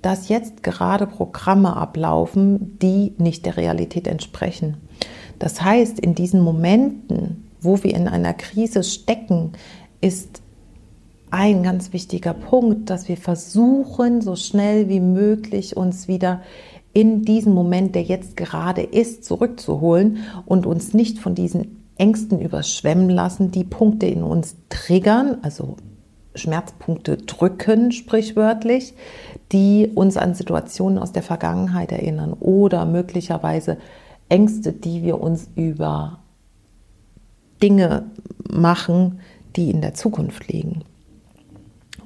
dass 0.03 0.29
jetzt 0.29 0.63
gerade 0.63 1.09
Programme 1.09 1.77
ablaufen, 1.77 2.79
die 2.79 3.13
nicht 3.19 3.45
der 3.45 3.57
Realität 3.57 4.07
entsprechen. 4.07 4.77
Das 5.41 5.61
heißt, 5.63 5.99
in 5.99 6.15
diesen 6.15 6.43
Momenten, 6.43 7.48
wo 7.61 7.83
wir 7.83 7.95
in 7.95 8.09
einer 8.09 8.35
Krise 8.35 8.83
stecken, 8.83 9.53
ist 10.01 10.43
ein 11.31 11.63
ganz 11.63 11.93
wichtiger 11.93 12.33
Punkt, 12.35 12.91
dass 12.91 13.09
wir 13.09 13.17
versuchen, 13.17 14.21
so 14.21 14.37
schnell 14.37 14.89
wie 14.89 15.01
möglich 15.01 15.77
uns 15.77 16.09
wieder 16.09 16.41
in 16.93 17.23
diesen 17.23 17.53
Moment, 17.53 17.95
der 17.95 18.03
jetzt 18.03 18.37
gerade 18.37 18.83
ist, 18.83 19.25
zurückzuholen 19.25 20.19
und 20.47 20.67
uns 20.67 20.95
nicht 20.95 21.19
von 21.19 21.35
diesen 21.35 21.83
Ängsten 21.99 22.41
überschwemmen 22.41 23.11
lassen, 23.11 23.51
die 23.51 23.65
Punkte 23.65 24.07
in 24.07 24.23
uns 24.23 24.57
triggern, 24.69 25.39
also 25.43 25.77
Schmerzpunkte 26.35 27.17
drücken, 27.19 27.93
sprichwörtlich, 27.93 28.95
die 29.53 29.91
uns 29.95 30.17
an 30.17 30.35
Situationen 30.35 30.99
aus 30.99 31.13
der 31.13 31.23
Vergangenheit 31.23 31.93
erinnern 31.93 32.33
oder 32.33 32.87
möglicherweise 32.87 33.79
Ängste, 34.29 34.73
die 34.73 35.03
wir 35.03 35.21
uns 35.21 35.49
über 35.57 36.18
Dinge 37.63 38.11
machen, 38.49 39.21
die 39.57 39.71
in 39.71 39.81
der 39.81 39.95
Zukunft 39.95 40.49
liegen. 40.49 40.85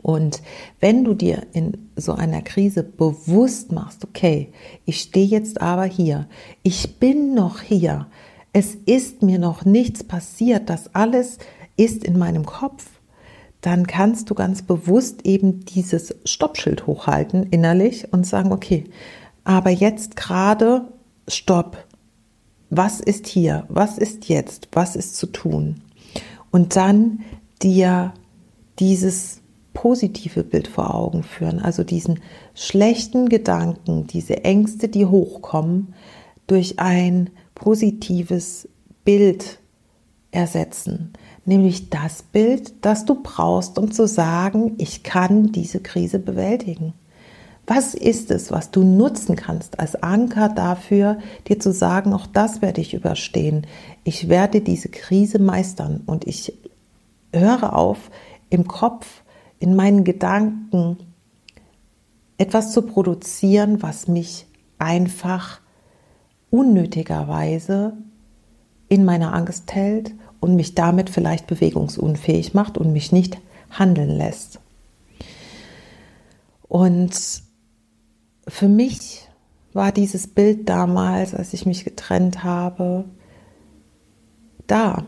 Und 0.02 0.42
wenn 0.80 1.04
du 1.04 1.14
dir 1.14 1.46
in 1.52 1.90
so 1.94 2.12
einer 2.12 2.42
Krise 2.42 2.82
bewusst 2.82 3.70
machst, 3.70 4.04
okay, 4.04 4.52
ich 4.84 5.00
stehe 5.00 5.26
jetzt 5.26 5.60
aber 5.60 5.84
hier, 5.84 6.26
ich 6.64 6.96
bin 6.96 7.34
noch 7.34 7.60
hier, 7.60 8.06
es 8.52 8.74
ist 8.74 9.22
mir 9.22 9.38
noch 9.38 9.64
nichts 9.64 10.02
passiert, 10.02 10.68
das 10.68 10.94
alles 10.94 11.38
ist 11.76 12.04
in 12.04 12.18
meinem 12.18 12.44
Kopf, 12.44 12.86
dann 13.60 13.86
kannst 13.86 14.28
du 14.28 14.34
ganz 14.34 14.62
bewusst 14.62 15.24
eben 15.24 15.64
dieses 15.64 16.14
Stoppschild 16.24 16.86
hochhalten 16.88 17.44
innerlich 17.44 18.12
und 18.12 18.26
sagen, 18.26 18.52
okay, 18.52 18.84
aber 19.44 19.70
jetzt 19.70 20.16
gerade 20.16 20.88
Stopp. 21.28 21.86
Was 22.74 23.00
ist 23.00 23.26
hier? 23.26 23.66
Was 23.68 23.98
ist 23.98 24.30
jetzt? 24.30 24.68
Was 24.72 24.96
ist 24.96 25.18
zu 25.18 25.26
tun? 25.26 25.82
Und 26.50 26.74
dann 26.74 27.20
dir 27.60 28.14
dieses 28.78 29.42
positive 29.74 30.42
Bild 30.42 30.68
vor 30.68 30.94
Augen 30.94 31.22
führen, 31.22 31.58
also 31.58 31.84
diesen 31.84 32.20
schlechten 32.54 33.28
Gedanken, 33.28 34.06
diese 34.06 34.44
Ängste, 34.44 34.88
die 34.88 35.04
hochkommen, 35.04 35.92
durch 36.46 36.78
ein 36.78 37.28
positives 37.54 38.66
Bild 39.04 39.58
ersetzen, 40.30 41.12
nämlich 41.44 41.90
das 41.90 42.22
Bild, 42.22 42.72
das 42.80 43.04
du 43.04 43.22
brauchst, 43.22 43.78
um 43.78 43.92
zu 43.92 44.08
sagen, 44.08 44.76
ich 44.78 45.02
kann 45.02 45.52
diese 45.52 45.80
Krise 45.80 46.18
bewältigen. 46.18 46.94
Was 47.66 47.94
ist 47.94 48.30
es, 48.30 48.50
was 48.50 48.70
du 48.70 48.82
nutzen 48.82 49.36
kannst 49.36 49.78
als 49.78 50.02
Anker 50.02 50.48
dafür, 50.48 51.18
dir 51.46 51.60
zu 51.60 51.72
sagen, 51.72 52.12
auch 52.12 52.26
das 52.26 52.60
werde 52.60 52.80
ich 52.80 52.92
überstehen. 52.92 53.66
Ich 54.02 54.28
werde 54.28 54.60
diese 54.60 54.88
Krise 54.88 55.38
meistern 55.38 56.02
und 56.06 56.26
ich 56.26 56.52
höre 57.32 57.76
auf, 57.76 58.10
im 58.50 58.66
Kopf, 58.66 59.22
in 59.60 59.76
meinen 59.76 60.04
Gedanken 60.04 60.98
etwas 62.36 62.72
zu 62.72 62.82
produzieren, 62.82 63.82
was 63.82 64.08
mich 64.08 64.46
einfach 64.78 65.60
unnötigerweise 66.50 67.92
in 68.88 69.04
meiner 69.04 69.32
Angst 69.32 69.72
hält 69.72 70.12
und 70.40 70.56
mich 70.56 70.74
damit 70.74 71.08
vielleicht 71.08 71.46
bewegungsunfähig 71.46 72.52
macht 72.52 72.76
und 72.76 72.92
mich 72.92 73.12
nicht 73.12 73.38
handeln 73.70 74.10
lässt. 74.10 74.58
Und 76.68 77.42
für 78.48 78.68
mich 78.68 79.28
war 79.72 79.92
dieses 79.92 80.26
Bild 80.26 80.68
damals, 80.68 81.34
als 81.34 81.52
ich 81.54 81.66
mich 81.66 81.84
getrennt 81.84 82.44
habe, 82.44 83.04
da, 84.66 85.04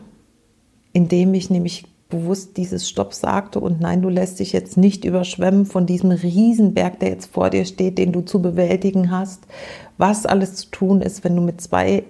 indem 0.93 1.33
ich 1.33 1.49
nämlich 1.49 1.85
bewusst 2.09 2.57
dieses 2.57 2.87
Stopp 2.87 3.13
sagte 3.13 3.59
und 3.59 3.81
nein, 3.81 4.01
du 4.01 4.09
lässt 4.09 4.39
dich 4.39 4.53
jetzt 4.53 4.77
nicht 4.77 5.05
überschwemmen 5.05 5.65
von 5.65 5.85
diesem 5.85 6.11
Riesenberg, 6.11 6.99
der 6.99 7.09
jetzt 7.09 7.31
vor 7.31 7.49
dir 7.49 7.65
steht, 7.65 7.97
den 7.97 8.11
du 8.11 8.21
zu 8.21 8.41
bewältigen 8.41 9.11
hast, 9.11 9.43
was 9.97 10.25
alles 10.25 10.55
zu 10.55 10.71
tun 10.71 11.01
ist, 11.01 11.23
wenn 11.23 11.35
du 11.35 11.41
mit 11.41 11.61
zwei 11.61 12.03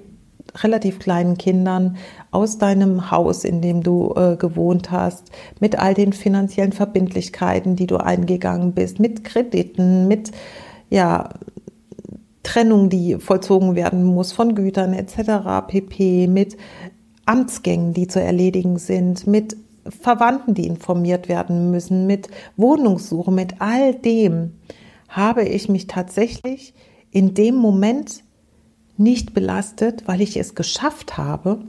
relativ 0.58 1.00
kleinen 1.00 1.38
Kindern 1.38 1.98
aus 2.32 2.58
deinem 2.58 3.10
Haus, 3.10 3.44
in 3.44 3.62
dem 3.62 3.84
du 3.84 4.14
äh, 4.16 4.36
gewohnt 4.36 4.92
hast, 4.92 5.32
mit 5.60 5.80
all 5.80 5.94
den 5.94 6.14
finanziellen 6.14 6.72
Verbindlichkeiten, 6.72 7.76
die 7.76 7.88
du 7.88 7.98
eingegangen 7.98 8.74
bist, 8.74 9.00
mit 9.00 9.24
Krediten, 9.24 10.08
mit 10.08 10.32
ja, 10.90 11.30
Trennung, 12.44 12.90
die 12.90 13.16
vollzogen 13.16 13.76
werden 13.76 14.04
muss 14.04 14.32
von 14.32 14.56
Gütern 14.56 14.94
etc., 14.94 15.68
pp, 15.68 16.28
mit 16.28 16.58
Amtsgängen, 17.26 17.94
die 17.94 18.08
zu 18.08 18.22
erledigen 18.22 18.78
sind, 18.78 19.26
mit 19.26 19.58
Verwandten, 19.88 20.54
die 20.54 20.68
informiert 20.68 21.28
werden 21.28 21.72
müssen, 21.72 22.08
mit 22.08 22.28
Wohnungssuche, 22.56 23.32
mit 23.32 23.62
all 23.62 23.94
dem 23.94 24.54
habe 25.10 25.44
ich 25.44 25.70
mich 25.70 25.88
tatsächlich 25.88 26.74
in 27.12 27.34
dem 27.34 27.56
Moment 27.56 28.24
nicht 28.98 29.34
belastet, 29.34 30.08
weil 30.08 30.22
ich 30.22 30.38
es 30.38 30.56
geschafft 30.56 31.18
habe, 31.18 31.60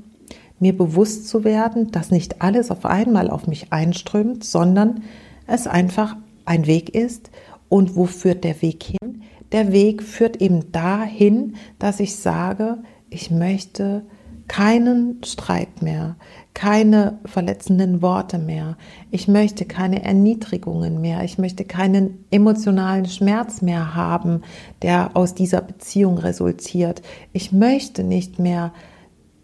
mir 0.59 0.77
bewusst 0.77 1.29
zu 1.29 1.45
werden, 1.45 1.91
dass 1.91 2.11
nicht 2.11 2.41
alles 2.41 2.71
auf 2.71 2.85
einmal 2.85 3.31
auf 3.31 3.47
mich 3.47 3.73
einströmt, 3.73 4.45
sondern 4.45 5.03
es 5.47 5.67
einfach 5.67 6.17
ein 6.45 6.67
Weg 6.67 6.95
ist. 6.95 7.31
Und 7.69 7.97
wo 7.97 8.07
führt 8.07 8.45
der 8.45 8.63
Weg 8.63 8.83
hin? 8.85 9.23
Der 9.53 9.73
Weg 9.73 10.03
führt 10.03 10.41
eben 10.41 10.73
dahin, 10.73 11.57
dass 11.79 12.01
ich 12.01 12.17
sage, 12.17 12.79
ich 13.11 13.31
möchte 13.31 14.03
keinen 14.49 15.23
Streit 15.25 15.83
mehr, 15.83 16.17
keine 16.55 17.19
verletzenden 17.25 18.01
Worte 18.01 18.39
mehr. 18.39 18.77
Ich 19.11 19.29
möchte 19.29 19.65
keine 19.65 20.05
Erniedrigungen 20.05 21.01
mehr. 21.01 21.25
Ich 21.25 21.39
möchte 21.39 21.65
keinen 21.65 22.25
emotionalen 22.31 23.07
Schmerz 23.07 23.61
mehr 23.61 23.95
haben, 23.95 24.43
der 24.83 25.11
aus 25.15 25.35
dieser 25.35 25.63
Beziehung 25.63 26.19
resultiert. 26.19 27.03
Ich 27.33 27.53
möchte 27.53 28.05
nicht 28.05 28.39
mehr 28.39 28.73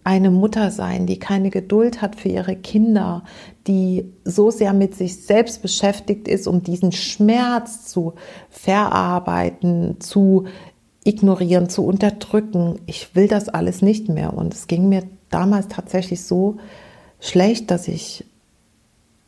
eine 0.05 0.31
Mutter 0.31 0.71
sein, 0.71 1.07
die 1.07 1.19
keine 1.19 1.51
Geduld 1.51 2.03
hat 2.03 2.17
für 2.17 2.29
ihre 2.29 2.57
Kinder, 2.57 3.23
die 3.67 4.13
so 4.25 4.51
sehr 4.51 4.73
mit 4.73 4.95
sich 4.95 5.25
selbst 5.25 5.63
beschäftigt 5.63 6.29
ist, 6.29 6.47
um 6.47 6.63
diesen 6.63 6.93
Schmerz 6.93 7.87
zu 7.87 8.15
verarbeiten, 8.51 10.01
zu 10.01 10.47
ignorieren, 11.05 11.69
zu 11.69 11.85
unterdrücken. 11.85 12.81
Ich 12.87 13.15
will 13.15 13.29
das 13.29 13.49
alles 13.49 13.83
nicht 13.83 14.09
mehr. 14.09 14.35
Und 14.35 14.55
es 14.55 14.67
ging 14.67 14.89
mir 14.89 15.05
damals 15.31 15.69
tatsächlich 15.69 16.25
so 16.25 16.57
schlecht, 17.21 17.71
dass 17.71 17.89
ich 17.89 18.25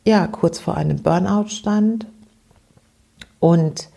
ja 0.04 0.26
kurz 0.26 0.58
vor 0.58 0.76
einem 0.76 1.02
Burnout 1.02 1.48
stand 1.48 2.06
und 3.40 3.88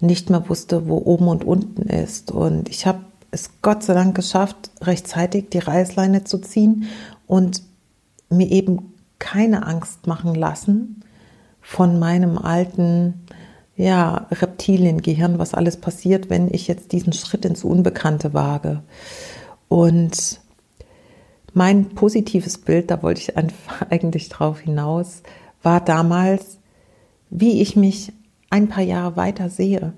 nicht 0.00 0.30
mehr 0.30 0.48
wusste, 0.48 0.88
wo 0.88 0.98
oben 0.98 1.28
und 1.28 1.44
unten 1.44 1.82
ist. 1.82 2.30
Und 2.30 2.68
ich 2.68 2.86
habe 2.86 3.00
es 3.30 3.50
Gott 3.62 3.82
sei 3.82 3.94
Dank 3.94 4.16
geschafft, 4.16 4.70
rechtzeitig 4.80 5.50
die 5.50 5.58
Reißleine 5.58 6.24
zu 6.24 6.38
ziehen 6.38 6.86
und 7.26 7.62
mir 8.28 8.50
eben 8.50 8.94
keine 9.20 9.64
Angst 9.66 10.08
machen 10.08 10.34
lassen 10.34 11.04
von 11.60 12.00
meinem 12.00 12.36
alten 12.36 13.26
ja, 13.76 14.26
Reptiliengehirn, 14.30 15.38
was 15.38 15.54
alles 15.54 15.76
passiert, 15.76 16.28
wenn 16.28 16.52
ich 16.52 16.66
jetzt 16.66 16.90
diesen 16.92 17.12
Schritt 17.12 17.44
ins 17.44 17.62
Unbekannte 17.62 18.34
wage. 18.34 18.82
Und 19.68 20.40
mein 21.54 21.90
positives 21.90 22.58
Bild, 22.58 22.90
da 22.90 23.02
wollte 23.02 23.20
ich 23.20 23.36
eigentlich 23.90 24.28
drauf 24.28 24.60
hinaus, 24.60 25.22
war 25.62 25.80
damals, 25.80 26.58
wie 27.30 27.62
ich 27.62 27.76
mich 27.76 28.12
ein 28.50 28.68
paar 28.68 28.82
Jahre 28.82 29.16
weiter 29.16 29.48
sehe. 29.48 29.92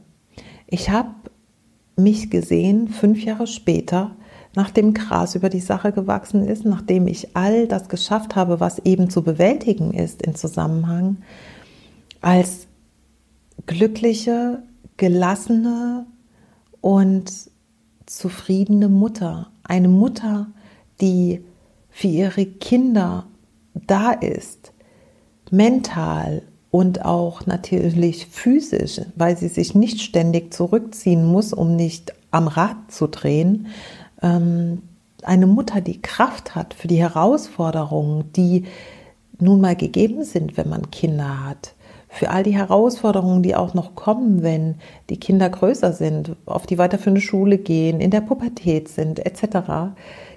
Ich 0.66 0.90
habe 0.90 1.10
mich 1.96 2.30
gesehen, 2.30 2.88
fünf 2.88 3.24
Jahre 3.24 3.46
später, 3.46 4.16
nachdem 4.54 4.94
Gras 4.94 5.34
über 5.34 5.48
die 5.48 5.60
Sache 5.60 5.92
gewachsen 5.92 6.46
ist, 6.46 6.64
nachdem 6.64 7.06
ich 7.06 7.36
all 7.36 7.66
das 7.66 7.88
geschafft 7.88 8.36
habe, 8.36 8.60
was 8.60 8.78
eben 8.80 9.10
zu 9.10 9.22
bewältigen 9.22 9.92
ist 9.92 10.22
im 10.22 10.34
Zusammenhang, 10.34 11.18
als 12.20 12.66
glückliche, 13.66 14.62
gelassene 14.96 16.06
und 16.80 17.32
zufriedene 18.06 18.88
Mutter. 18.88 19.50
Eine 19.64 19.88
Mutter, 19.88 20.48
die 21.00 21.44
für 21.88 22.08
ihre 22.08 22.46
Kinder 22.46 23.26
da 23.74 24.12
ist, 24.12 24.72
mental 25.50 26.42
und 26.70 27.04
auch 27.04 27.46
natürlich 27.46 28.26
physisch, 28.26 29.00
weil 29.14 29.36
sie 29.36 29.48
sich 29.48 29.74
nicht 29.74 30.00
ständig 30.00 30.52
zurückziehen 30.54 31.24
muss, 31.26 31.52
um 31.52 31.76
nicht 31.76 32.14
am 32.30 32.48
Rad 32.48 32.90
zu 32.90 33.06
drehen. 33.06 33.66
Ähm, 34.22 34.82
eine 35.22 35.46
Mutter, 35.46 35.80
die 35.80 36.00
Kraft 36.00 36.54
hat 36.54 36.74
für 36.74 36.88
die 36.88 37.00
Herausforderungen, 37.00 38.32
die 38.32 38.64
nun 39.38 39.60
mal 39.60 39.76
gegeben 39.76 40.24
sind, 40.24 40.56
wenn 40.56 40.68
man 40.68 40.90
Kinder 40.90 41.46
hat 41.46 41.74
für 42.12 42.28
all 42.28 42.42
die 42.42 42.54
Herausforderungen, 42.54 43.42
die 43.42 43.56
auch 43.56 43.72
noch 43.72 43.94
kommen, 43.94 44.42
wenn 44.42 44.74
die 45.08 45.16
Kinder 45.16 45.48
größer 45.48 45.94
sind, 45.94 46.36
auf 46.44 46.66
die 46.66 46.76
weiterführende 46.76 47.22
Schule 47.22 47.56
gehen, 47.56 48.02
in 48.02 48.10
der 48.10 48.20
Pubertät 48.20 48.90
sind, 48.90 49.24
etc. 49.24 49.94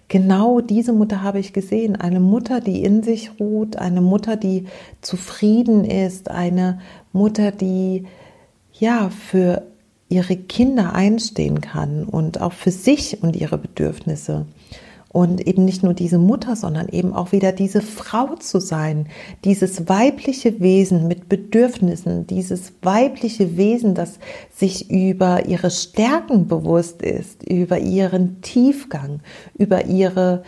Genau 0.07 0.61
diese 0.61 0.93
Mutter 0.93 1.21
habe 1.21 1.39
ich 1.39 1.51
gesehen. 1.51 1.97
Eine 1.97 2.21
Mutter, 2.21 2.61
die 2.61 2.81
in 2.81 3.03
sich 3.03 3.41
ruht, 3.41 3.75
eine 3.75 3.99
Mutter, 3.99 4.37
die 4.37 4.67
zufrieden 5.01 5.83
ist, 5.83 6.31
eine 6.31 6.79
Mutter, 7.11 7.51
die 7.51 8.05
ja 8.71 9.09
für 9.09 9.63
ihre 10.09 10.35
Kinder 10.35 10.93
einstehen 10.93 11.61
kann 11.61 12.03
und 12.03 12.41
auch 12.41 12.53
für 12.53 12.71
sich 12.71 13.21
und 13.23 13.35
ihre 13.35 13.57
Bedürfnisse. 13.57 14.45
Und 15.09 15.47
eben 15.47 15.63
nicht 15.63 15.81
nur 15.81 15.93
diese 15.93 16.17
Mutter, 16.17 16.57
sondern 16.57 16.89
eben 16.89 17.13
auch 17.13 17.31
wieder 17.31 17.53
diese 17.53 17.81
Frau 17.81 18.35
zu 18.35 18.59
sein, 18.59 19.07
dieses 19.45 19.87
weibliche 19.87 20.59
Wesen 20.59 21.07
mit 21.07 21.29
Bedürfnissen, 21.29 22.27
dieses 22.27 22.73
weibliche 22.81 23.55
Wesen, 23.55 23.95
das 23.95 24.19
sich 24.53 24.91
über 24.91 25.45
ihre 25.45 25.71
Stärken 25.71 26.49
bewusst 26.49 27.01
ist, 27.01 27.43
über 27.49 27.79
ihren 27.79 28.41
Tiefgang, 28.41 29.21
über 29.57 29.85
ihre 29.85 30.43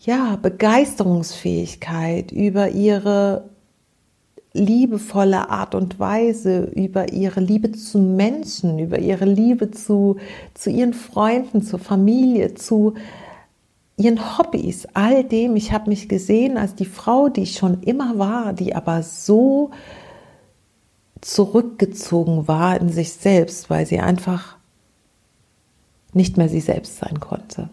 ja, 0.00 0.34
Begeisterungsfähigkeit, 0.34 2.32
über 2.32 2.70
ihre 2.70 3.50
liebevolle 4.56 5.50
Art 5.50 5.74
und 5.74 5.98
Weise, 5.98 6.64
über 6.74 7.12
ihre 7.12 7.40
Liebe 7.40 7.72
zu 7.72 7.98
Menschen, 7.98 8.78
über 8.78 8.98
ihre 8.98 9.24
Liebe 9.24 9.70
zu, 9.70 10.16
zu 10.54 10.70
ihren 10.70 10.94
Freunden, 10.94 11.62
zur 11.62 11.78
Familie, 11.78 12.54
zu 12.54 12.94
ihren 13.96 14.38
Hobbys, 14.38 14.86
all 14.94 15.24
dem. 15.24 15.56
Ich 15.56 15.72
habe 15.72 15.90
mich 15.90 16.08
gesehen 16.08 16.58
als 16.58 16.74
die 16.74 16.84
Frau, 16.84 17.28
die 17.28 17.42
ich 17.42 17.56
schon 17.56 17.82
immer 17.82 18.18
war, 18.18 18.52
die 18.52 18.74
aber 18.74 19.02
so 19.02 19.70
zurückgezogen 21.20 22.46
war 22.46 22.80
in 22.80 22.90
sich 22.90 23.12
selbst, 23.12 23.70
weil 23.70 23.86
sie 23.86 24.00
einfach 24.00 24.56
nicht 26.12 26.36
mehr 26.36 26.48
sie 26.48 26.60
selbst 26.60 26.98
sein 26.98 27.20
konnte. 27.20 27.68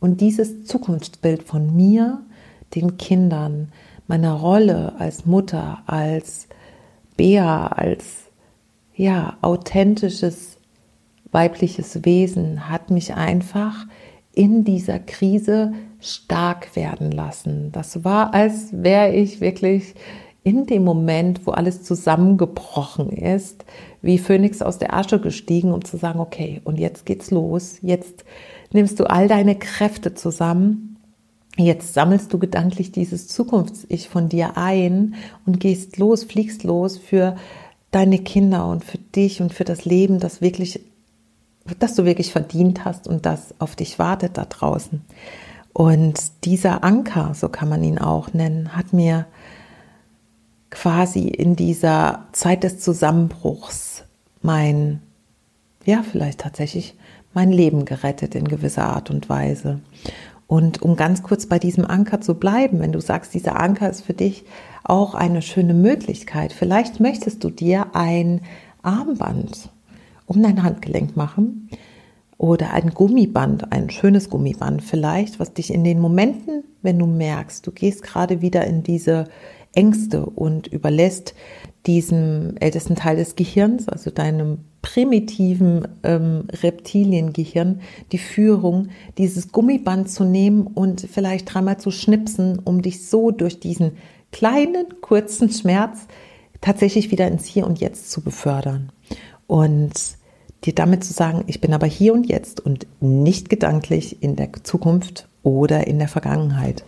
Und 0.00 0.20
dieses 0.20 0.64
Zukunftsbild 0.64 1.42
von 1.42 1.74
mir, 1.74 2.22
den 2.74 2.96
Kindern, 2.96 3.72
meiner 4.06 4.34
Rolle 4.34 4.94
als 4.98 5.26
Mutter, 5.26 5.82
als 5.86 6.48
Bea, 7.16 7.68
als 7.68 8.24
ja, 8.94 9.36
authentisches 9.40 10.58
weibliches 11.30 12.04
Wesen 12.04 12.68
hat 12.68 12.90
mich 12.90 13.14
einfach 13.14 13.86
in 14.32 14.64
dieser 14.64 14.98
Krise 14.98 15.72
stark 16.00 16.76
werden 16.76 17.10
lassen. 17.10 17.72
Das 17.72 18.04
war, 18.04 18.34
als 18.34 18.68
wäre 18.72 19.12
ich 19.12 19.40
wirklich 19.40 19.94
in 20.44 20.66
dem 20.66 20.84
Moment, 20.84 21.46
wo 21.46 21.52
alles 21.52 21.82
zusammengebrochen 21.82 23.10
ist, 23.10 23.64
wie 24.02 24.18
Phönix 24.18 24.60
aus 24.60 24.78
der 24.78 24.94
Asche 24.94 25.18
gestiegen, 25.18 25.72
um 25.72 25.84
zu 25.84 25.96
sagen, 25.96 26.20
okay, 26.20 26.60
und 26.64 26.78
jetzt 26.78 27.06
geht's 27.06 27.30
los. 27.30 27.78
Jetzt 27.80 28.24
nimmst 28.72 29.00
du 29.00 29.04
all 29.08 29.26
deine 29.26 29.56
Kräfte 29.56 30.14
zusammen 30.14 30.93
Jetzt 31.56 31.94
sammelst 31.94 32.32
du 32.32 32.38
gedanklich 32.38 32.90
dieses 32.90 33.28
Zukunfts-Ich 33.28 34.08
von 34.08 34.28
dir 34.28 34.56
ein 34.56 35.14
und 35.46 35.60
gehst 35.60 35.98
los, 35.98 36.24
fliegst 36.24 36.64
los 36.64 36.98
für 36.98 37.36
deine 37.92 38.18
Kinder 38.18 38.66
und 38.66 38.84
für 38.84 38.98
dich 38.98 39.40
und 39.40 39.52
für 39.52 39.64
das 39.64 39.84
Leben, 39.84 40.18
das 40.18 40.40
wirklich, 40.40 40.80
das 41.78 41.94
du 41.94 42.04
wirklich 42.04 42.32
verdient 42.32 42.84
hast 42.84 43.06
und 43.06 43.24
das 43.24 43.54
auf 43.60 43.76
dich 43.76 44.00
wartet 44.00 44.36
da 44.36 44.46
draußen. 44.46 45.02
Und 45.72 46.20
dieser 46.44 46.82
Anker, 46.82 47.34
so 47.34 47.48
kann 47.48 47.68
man 47.68 47.84
ihn 47.84 47.98
auch 47.98 48.32
nennen, 48.32 48.76
hat 48.76 48.92
mir 48.92 49.26
quasi 50.70 51.28
in 51.28 51.54
dieser 51.54 52.26
Zeit 52.32 52.64
des 52.64 52.80
Zusammenbruchs 52.80 54.02
mein, 54.42 55.00
ja, 55.84 56.02
vielleicht 56.02 56.40
tatsächlich 56.40 56.96
mein 57.32 57.52
Leben 57.52 57.84
gerettet 57.84 58.34
in 58.34 58.48
gewisser 58.48 58.84
Art 58.84 59.10
und 59.10 59.28
Weise. 59.28 59.80
Und 60.46 60.82
um 60.82 60.96
ganz 60.96 61.22
kurz 61.22 61.46
bei 61.46 61.58
diesem 61.58 61.84
Anker 61.84 62.20
zu 62.20 62.34
bleiben, 62.34 62.80
wenn 62.80 62.92
du 62.92 63.00
sagst, 63.00 63.34
dieser 63.34 63.58
Anker 63.58 63.88
ist 63.88 64.02
für 64.02 64.12
dich 64.12 64.44
auch 64.82 65.14
eine 65.14 65.42
schöne 65.42 65.74
Möglichkeit, 65.74 66.52
vielleicht 66.52 67.00
möchtest 67.00 67.42
du 67.44 67.50
dir 67.50 67.94
ein 67.94 68.42
Armband 68.82 69.70
um 70.26 70.42
dein 70.42 70.62
Handgelenk 70.62 71.16
machen 71.16 71.70
oder 72.36 72.72
ein 72.72 72.90
Gummiband, 72.90 73.72
ein 73.72 73.90
schönes 73.90 74.28
Gummiband 74.28 74.82
vielleicht, 74.82 75.40
was 75.40 75.54
dich 75.54 75.72
in 75.72 75.84
den 75.84 76.00
Momenten, 76.00 76.64
wenn 76.82 76.98
du 76.98 77.06
merkst, 77.06 77.66
du 77.66 77.70
gehst 77.70 78.02
gerade 78.02 78.40
wieder 78.42 78.66
in 78.66 78.82
diese 78.82 79.28
Ängste 79.74 80.26
und 80.26 80.66
überlässt 80.66 81.34
diesem 81.86 82.56
ältesten 82.60 82.96
Teil 82.96 83.16
des 83.16 83.36
Gehirns, 83.36 83.88
also 83.88 84.10
deinem 84.10 84.58
primitiven 84.84 85.88
ähm, 86.02 86.44
Reptiliengehirn, 86.62 87.80
die 88.12 88.18
Führung, 88.18 88.88
dieses 89.16 89.50
Gummiband 89.50 90.10
zu 90.10 90.24
nehmen 90.24 90.66
und 90.66 91.00
vielleicht 91.00 91.52
dreimal 91.52 91.78
zu 91.78 91.90
schnipsen, 91.90 92.58
um 92.58 92.82
dich 92.82 93.08
so 93.08 93.30
durch 93.30 93.58
diesen 93.58 93.92
kleinen, 94.30 95.00
kurzen 95.00 95.48
Schmerz 95.48 96.00
tatsächlich 96.60 97.10
wieder 97.10 97.26
ins 97.26 97.46
Hier 97.46 97.66
und 97.66 97.80
Jetzt 97.80 98.10
zu 98.10 98.20
befördern. 98.20 98.92
Und 99.46 99.94
dir 100.64 100.74
damit 100.74 101.02
zu 101.02 101.14
sagen, 101.14 101.44
ich 101.46 101.62
bin 101.62 101.72
aber 101.72 101.86
hier 101.86 102.12
und 102.12 102.26
jetzt 102.26 102.60
und 102.60 102.86
nicht 103.00 103.48
gedanklich 103.48 104.22
in 104.22 104.36
der 104.36 104.52
Zukunft 104.64 105.28
oder 105.42 105.86
in 105.86 105.98
der 105.98 106.08
Vergangenheit. 106.08 106.84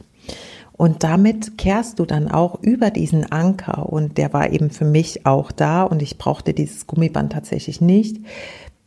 Und 0.76 1.02
damit 1.02 1.56
kehrst 1.56 1.98
du 1.98 2.04
dann 2.04 2.30
auch 2.30 2.62
über 2.62 2.90
diesen 2.90 3.30
Anker 3.32 3.90
und 3.90 4.18
der 4.18 4.32
war 4.32 4.52
eben 4.52 4.70
für 4.70 4.84
mich 4.84 5.24
auch 5.24 5.50
da 5.50 5.84
und 5.84 6.02
ich 6.02 6.18
brauchte 6.18 6.52
dieses 6.52 6.86
Gummiband 6.86 7.32
tatsächlich 7.32 7.80
nicht. 7.80 8.18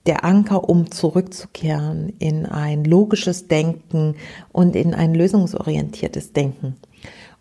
Der 0.06 0.24
Anker, 0.24 0.70
um 0.70 0.92
zurückzukehren 0.92 2.14
in 2.20 2.46
ein 2.46 2.84
logisches 2.84 3.48
Denken 3.48 4.16
und 4.52 4.76
in 4.76 4.94
ein 4.94 5.14
lösungsorientiertes 5.14 6.34
Denken. 6.34 6.78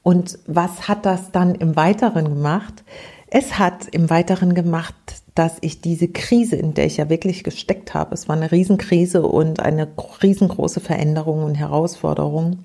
Und 0.02 0.38
was 0.46 0.88
hat 0.88 1.04
das 1.04 1.30
dann 1.30 1.54
im 1.54 1.76
Weiteren 1.76 2.24
gemacht? 2.24 2.84
Es 3.26 3.58
hat 3.58 3.87
im 3.92 4.08
Weiteren 4.08 4.54
gemacht, 4.54 4.94
dass 5.34 5.58
ich 5.61 5.82
diese 5.82 6.08
Krise, 6.08 6.56
in 6.56 6.74
der 6.74 6.87
ich 6.87 6.96
ja 6.96 7.11
wirklich 7.11 7.44
gesteckt 7.44 7.94
habe, 7.94 8.14
es 8.14 8.26
war 8.28 8.37
eine 8.37 8.50
Riesenkrise 8.50 9.22
und 9.22 9.61
eine 9.61 9.87
riesengroße 10.22 10.80
Veränderung 10.80 11.44
und 11.44 11.54
Herausforderung, 11.54 12.58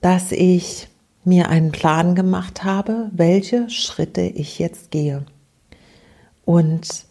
dass 0.00 0.32
ich 0.32 0.88
mir 1.24 1.48
einen 1.48 1.72
Plan 1.72 2.14
gemacht 2.14 2.64
habe, 2.64 3.10
welche 3.12 3.68
Schritte 3.70 4.22
ich 4.22 4.58
jetzt 4.58 4.90
gehe. 4.90 5.24
Und 6.44 7.06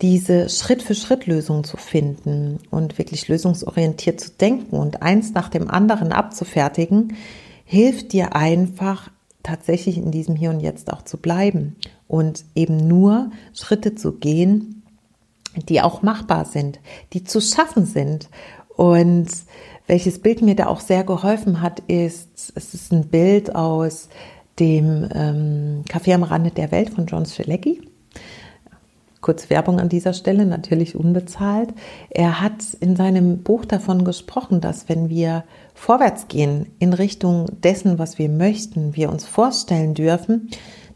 diese 0.00 0.48
Schritt-für-Schritt-Lösung 0.48 1.62
zu 1.62 1.76
finden 1.76 2.58
und 2.70 2.98
wirklich 2.98 3.28
lösungsorientiert 3.28 4.20
zu 4.20 4.30
denken 4.32 4.76
und 4.76 5.02
eins 5.02 5.32
nach 5.32 5.48
dem 5.48 5.70
anderen 5.70 6.12
abzufertigen, 6.12 7.16
hilft 7.64 8.12
dir 8.12 8.34
einfach 8.34 9.10
tatsächlich 9.44 9.96
in 9.98 10.10
diesem 10.10 10.34
Hier 10.34 10.50
und 10.50 10.60
Jetzt 10.60 10.92
auch 10.92 11.02
zu 11.02 11.18
bleiben 11.18 11.76
und 12.08 12.44
eben 12.56 12.76
nur 12.76 13.30
Schritte 13.54 13.94
zu 13.94 14.12
gehen, 14.12 14.82
die 15.68 15.80
auch 15.80 16.02
machbar 16.02 16.44
sind, 16.44 16.80
die 17.12 17.22
zu 17.22 17.40
schaffen 17.40 17.86
sind. 17.86 18.28
Und 18.76 19.28
welches 19.86 20.20
Bild 20.20 20.42
mir 20.42 20.54
da 20.54 20.66
auch 20.66 20.80
sehr 20.80 21.04
geholfen 21.04 21.60
hat, 21.60 21.80
ist, 21.80 22.52
es 22.54 22.74
ist 22.74 22.92
ein 22.92 23.08
Bild 23.08 23.54
aus 23.54 24.08
dem 24.58 25.08
ähm, 25.14 25.84
Café 25.88 26.14
am 26.14 26.22
Rande 26.22 26.50
der 26.50 26.70
Welt 26.70 26.90
von 26.90 27.06
John 27.06 27.26
Strelecki. 27.26 27.82
Kurz 29.20 29.50
Werbung 29.50 29.78
an 29.78 29.88
dieser 29.88 30.14
Stelle, 30.14 30.46
natürlich 30.46 30.96
unbezahlt. 30.96 31.72
Er 32.10 32.40
hat 32.40 32.74
in 32.80 32.96
seinem 32.96 33.42
Buch 33.44 33.64
davon 33.64 34.04
gesprochen, 34.04 34.60
dass 34.60 34.88
wenn 34.88 35.08
wir 35.08 35.44
vorwärts 35.74 36.26
gehen 36.26 36.66
in 36.80 36.92
Richtung 36.92 37.46
dessen, 37.62 37.98
was 38.00 38.18
wir 38.18 38.28
möchten, 38.28 38.96
wir 38.96 39.10
uns 39.10 39.24
vorstellen 39.24 39.94
dürfen, 39.94 40.50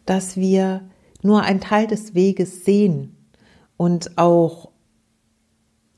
dass 0.06 0.36
wir 0.36 0.82
nur 1.22 1.42
einen 1.42 1.60
Teil 1.60 1.86
des 1.86 2.14
Weges 2.14 2.64
sehen 2.64 3.16
und 3.76 4.18
auch 4.18 4.70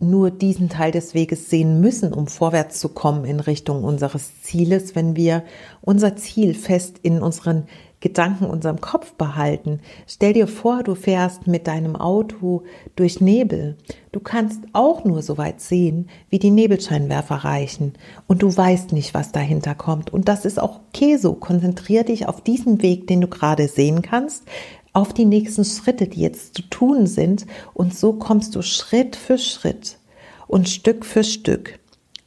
nur 0.00 0.30
diesen 0.30 0.68
Teil 0.68 0.92
des 0.92 1.14
Weges 1.14 1.50
sehen 1.50 1.80
müssen, 1.80 2.12
um 2.12 2.28
vorwärts 2.28 2.78
zu 2.78 2.88
kommen 2.88 3.24
in 3.24 3.40
Richtung 3.40 3.82
unseres 3.82 4.42
Zieles, 4.42 4.94
wenn 4.94 5.16
wir 5.16 5.42
unser 5.80 6.16
Ziel 6.16 6.54
fest 6.54 7.00
in 7.02 7.20
unseren 7.20 7.64
Gedanken, 8.00 8.44
unserem 8.44 8.80
Kopf 8.80 9.14
behalten. 9.14 9.80
Stell 10.06 10.32
dir 10.32 10.46
vor, 10.46 10.84
du 10.84 10.94
fährst 10.94 11.48
mit 11.48 11.66
deinem 11.66 11.96
Auto 11.96 12.62
durch 12.94 13.20
Nebel. 13.20 13.76
Du 14.12 14.20
kannst 14.20 14.60
auch 14.72 15.04
nur 15.04 15.20
so 15.20 15.36
weit 15.36 15.60
sehen, 15.60 16.08
wie 16.30 16.38
die 16.38 16.52
Nebelscheinwerfer 16.52 17.34
reichen. 17.34 17.94
Und 18.28 18.42
du 18.42 18.56
weißt 18.56 18.92
nicht, 18.92 19.14
was 19.14 19.32
dahinter 19.32 19.74
kommt. 19.74 20.12
Und 20.12 20.28
das 20.28 20.44
ist 20.44 20.60
auch 20.60 20.78
okay 20.88 21.16
so. 21.16 21.34
Konzentrier 21.34 22.04
dich 22.04 22.28
auf 22.28 22.40
diesen 22.40 22.82
Weg, 22.82 23.08
den 23.08 23.20
du 23.20 23.26
gerade 23.26 23.66
sehen 23.66 24.00
kannst 24.02 24.44
auf 24.92 25.12
die 25.12 25.24
nächsten 25.24 25.64
Schritte, 25.64 26.06
die 26.06 26.20
jetzt 26.20 26.54
zu 26.54 26.62
tun 26.62 27.06
sind. 27.06 27.46
Und 27.74 27.94
so 27.94 28.14
kommst 28.14 28.54
du 28.54 28.62
Schritt 28.62 29.16
für 29.16 29.38
Schritt 29.38 29.98
und 30.46 30.68
Stück 30.68 31.04
für 31.04 31.24
Stück 31.24 31.78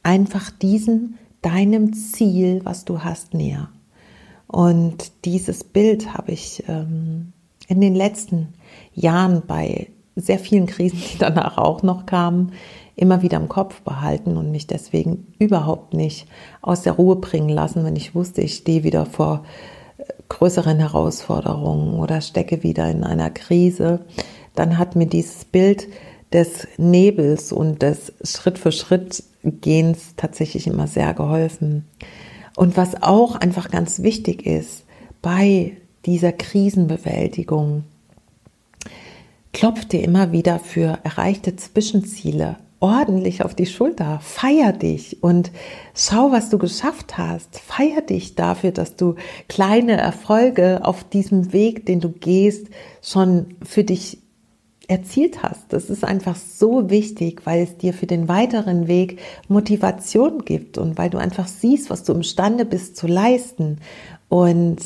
einfach 0.02 0.50
diesem 0.50 1.14
deinem 1.42 1.92
Ziel, 1.92 2.60
was 2.64 2.84
du 2.84 3.02
hast, 3.02 3.34
näher. 3.34 3.68
Und 4.46 5.12
dieses 5.24 5.64
Bild 5.64 6.14
habe 6.14 6.32
ich 6.32 6.62
ähm, 6.68 7.32
in 7.68 7.80
den 7.80 7.94
letzten 7.94 8.54
Jahren 8.94 9.42
bei 9.46 9.88
sehr 10.14 10.38
vielen 10.38 10.66
Krisen, 10.66 11.02
die 11.12 11.18
danach 11.18 11.58
auch 11.58 11.82
noch 11.82 12.06
kamen, 12.06 12.52
immer 12.94 13.22
wieder 13.22 13.38
im 13.38 13.48
Kopf 13.48 13.80
behalten 13.80 14.36
und 14.36 14.50
mich 14.50 14.66
deswegen 14.66 15.26
überhaupt 15.38 15.94
nicht 15.94 16.28
aus 16.60 16.82
der 16.82 16.92
Ruhe 16.92 17.16
bringen 17.16 17.48
lassen, 17.48 17.84
wenn 17.84 17.96
ich 17.96 18.14
wusste, 18.14 18.42
ich 18.42 18.54
stehe 18.54 18.84
wieder 18.84 19.06
vor 19.06 19.44
größeren 20.32 20.78
Herausforderungen 20.78 21.98
oder 22.00 22.22
stecke 22.22 22.62
wieder 22.62 22.90
in 22.90 23.04
einer 23.04 23.30
Krise, 23.30 24.00
dann 24.54 24.78
hat 24.78 24.96
mir 24.96 25.06
dieses 25.06 25.44
Bild 25.44 25.88
des 26.32 26.66
Nebels 26.78 27.52
und 27.52 27.82
des 27.82 28.12
Schritt 28.24 28.58
für 28.58 28.72
Schritt 28.72 29.22
Gehens 29.42 30.14
tatsächlich 30.16 30.66
immer 30.66 30.86
sehr 30.86 31.12
geholfen. 31.12 31.84
Und 32.56 32.76
was 32.78 33.02
auch 33.02 33.36
einfach 33.36 33.70
ganz 33.70 34.02
wichtig 34.02 34.46
ist 34.46 34.84
bei 35.20 35.76
dieser 36.06 36.32
Krisenbewältigung, 36.32 37.84
klopft 39.52 39.92
dir 39.92 40.02
immer 40.02 40.32
wieder 40.32 40.58
für 40.58 40.98
erreichte 41.04 41.56
Zwischenziele 41.56 42.56
ordentlich 42.82 43.44
auf 43.44 43.54
die 43.54 43.66
Schulter, 43.66 44.18
feier 44.20 44.72
dich 44.72 45.22
und 45.22 45.52
schau, 45.94 46.32
was 46.32 46.50
du 46.50 46.58
geschafft 46.58 47.16
hast. 47.16 47.60
Feier 47.60 48.02
dich 48.02 48.34
dafür, 48.34 48.72
dass 48.72 48.96
du 48.96 49.14
kleine 49.48 49.96
Erfolge 49.96 50.80
auf 50.82 51.04
diesem 51.04 51.52
Weg, 51.52 51.86
den 51.86 52.00
du 52.00 52.08
gehst, 52.10 52.66
schon 53.00 53.54
für 53.62 53.84
dich 53.84 54.18
erzielt 54.88 55.44
hast. 55.44 55.72
Das 55.72 55.90
ist 55.90 56.04
einfach 56.04 56.34
so 56.34 56.90
wichtig, 56.90 57.42
weil 57.44 57.62
es 57.62 57.78
dir 57.78 57.94
für 57.94 58.06
den 58.06 58.26
weiteren 58.26 58.88
Weg 58.88 59.20
Motivation 59.46 60.44
gibt 60.44 60.76
und 60.76 60.98
weil 60.98 61.08
du 61.08 61.18
einfach 61.18 61.46
siehst, 61.46 61.88
was 61.88 62.02
du 62.02 62.12
imstande 62.12 62.64
bist 62.64 62.96
zu 62.96 63.06
leisten. 63.06 63.78
Und 64.28 64.80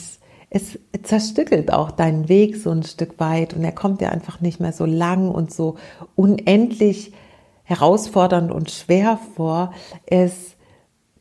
es 0.50 0.78
zerstückelt 1.02 1.72
auch 1.72 1.90
deinen 1.90 2.28
Weg 2.28 2.56
so 2.56 2.70
ein 2.70 2.82
Stück 2.82 3.18
weit 3.18 3.54
und 3.54 3.64
er 3.64 3.72
kommt 3.72 4.02
dir 4.02 4.12
einfach 4.12 4.42
nicht 4.42 4.60
mehr 4.60 4.72
so 4.72 4.84
lang 4.84 5.30
und 5.30 5.50
so 5.50 5.76
unendlich 6.14 7.12
herausfordernd 7.66 8.50
und 8.50 8.70
schwer 8.70 9.18
vor. 9.34 9.74
Es 10.06 10.56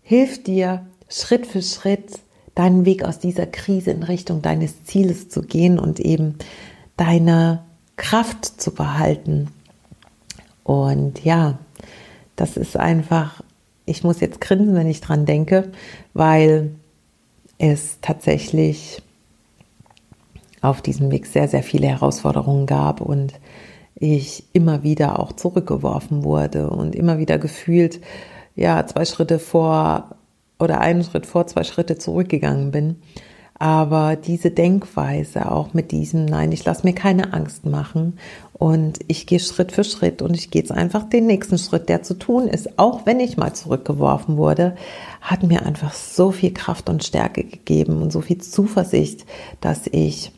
hilft 0.01 0.47
dir 0.47 0.85
Schritt 1.09 1.45
für 1.45 1.61
Schritt 1.61 2.19
deinen 2.53 2.85
Weg 2.85 3.03
aus 3.03 3.19
dieser 3.19 3.45
Krise 3.47 3.91
in 3.91 4.03
Richtung 4.03 4.41
deines 4.41 4.85
Zieles 4.85 5.27
zu 5.27 5.41
gehen 5.41 5.77
und 5.77 5.99
eben 5.99 6.37
deine 6.95 7.63
Kraft 7.97 8.45
zu 8.45 8.73
behalten. 8.73 9.49
Und 10.63 11.23
ja, 11.25 11.57
das 12.35 12.57
ist 12.57 12.77
einfach, 12.77 13.43
ich 13.85 14.03
muss 14.03 14.19
jetzt 14.19 14.39
grinsen, 14.39 14.75
wenn 14.75 14.89
ich 14.89 15.01
dran 15.01 15.25
denke, 15.25 15.71
weil 16.13 16.75
es 17.57 17.97
tatsächlich 18.01 19.01
auf 20.61 20.81
diesem 20.81 21.11
Weg 21.11 21.25
sehr, 21.25 21.47
sehr 21.47 21.63
viele 21.63 21.87
Herausforderungen 21.87 22.65
gab 22.65 23.01
und 23.01 23.33
ich 23.95 24.43
immer 24.53 24.83
wieder 24.83 25.19
auch 25.19 25.31
zurückgeworfen 25.31 26.23
wurde 26.23 26.69
und 26.69 26.95
immer 26.95 27.17
wieder 27.17 27.37
gefühlt, 27.37 28.01
ja, 28.55 28.85
zwei 28.85 29.05
Schritte 29.05 29.39
vor 29.39 30.15
oder 30.59 30.79
einen 30.79 31.03
Schritt 31.03 31.25
vor, 31.25 31.47
zwei 31.47 31.63
Schritte 31.63 31.97
zurückgegangen 31.97 32.71
bin. 32.71 32.97
Aber 33.57 34.17
diese 34.17 34.51
Denkweise 34.51 35.49
auch 35.49 35.73
mit 35.73 35.91
diesem, 35.91 36.25
nein, 36.25 36.51
ich 36.51 36.65
lasse 36.65 36.85
mir 36.85 36.93
keine 36.93 37.31
Angst 37.31 37.65
machen 37.65 38.17
und 38.51 38.99
ich 39.07 39.27
gehe 39.27 39.39
Schritt 39.39 39.71
für 39.71 39.85
Schritt 39.85 40.21
und 40.21 40.35
ich 40.35 40.51
gehe 40.51 40.61
jetzt 40.61 40.73
einfach 40.73 41.07
den 41.07 41.25
nächsten 41.25 41.57
Schritt, 41.57 41.87
der 41.87 42.03
zu 42.03 42.15
tun 42.15 42.49
ist, 42.49 42.77
auch 42.77 43.05
wenn 43.05 43.21
ich 43.21 43.37
mal 43.37 43.53
zurückgeworfen 43.53 44.35
wurde, 44.35 44.75
hat 45.21 45.43
mir 45.43 45.65
einfach 45.65 45.93
so 45.93 46.31
viel 46.31 46.53
Kraft 46.53 46.89
und 46.89 47.05
Stärke 47.05 47.45
gegeben 47.45 48.01
und 48.01 48.11
so 48.11 48.19
viel 48.19 48.39
Zuversicht, 48.39 49.25
dass 49.61 49.87
ich 49.87 50.33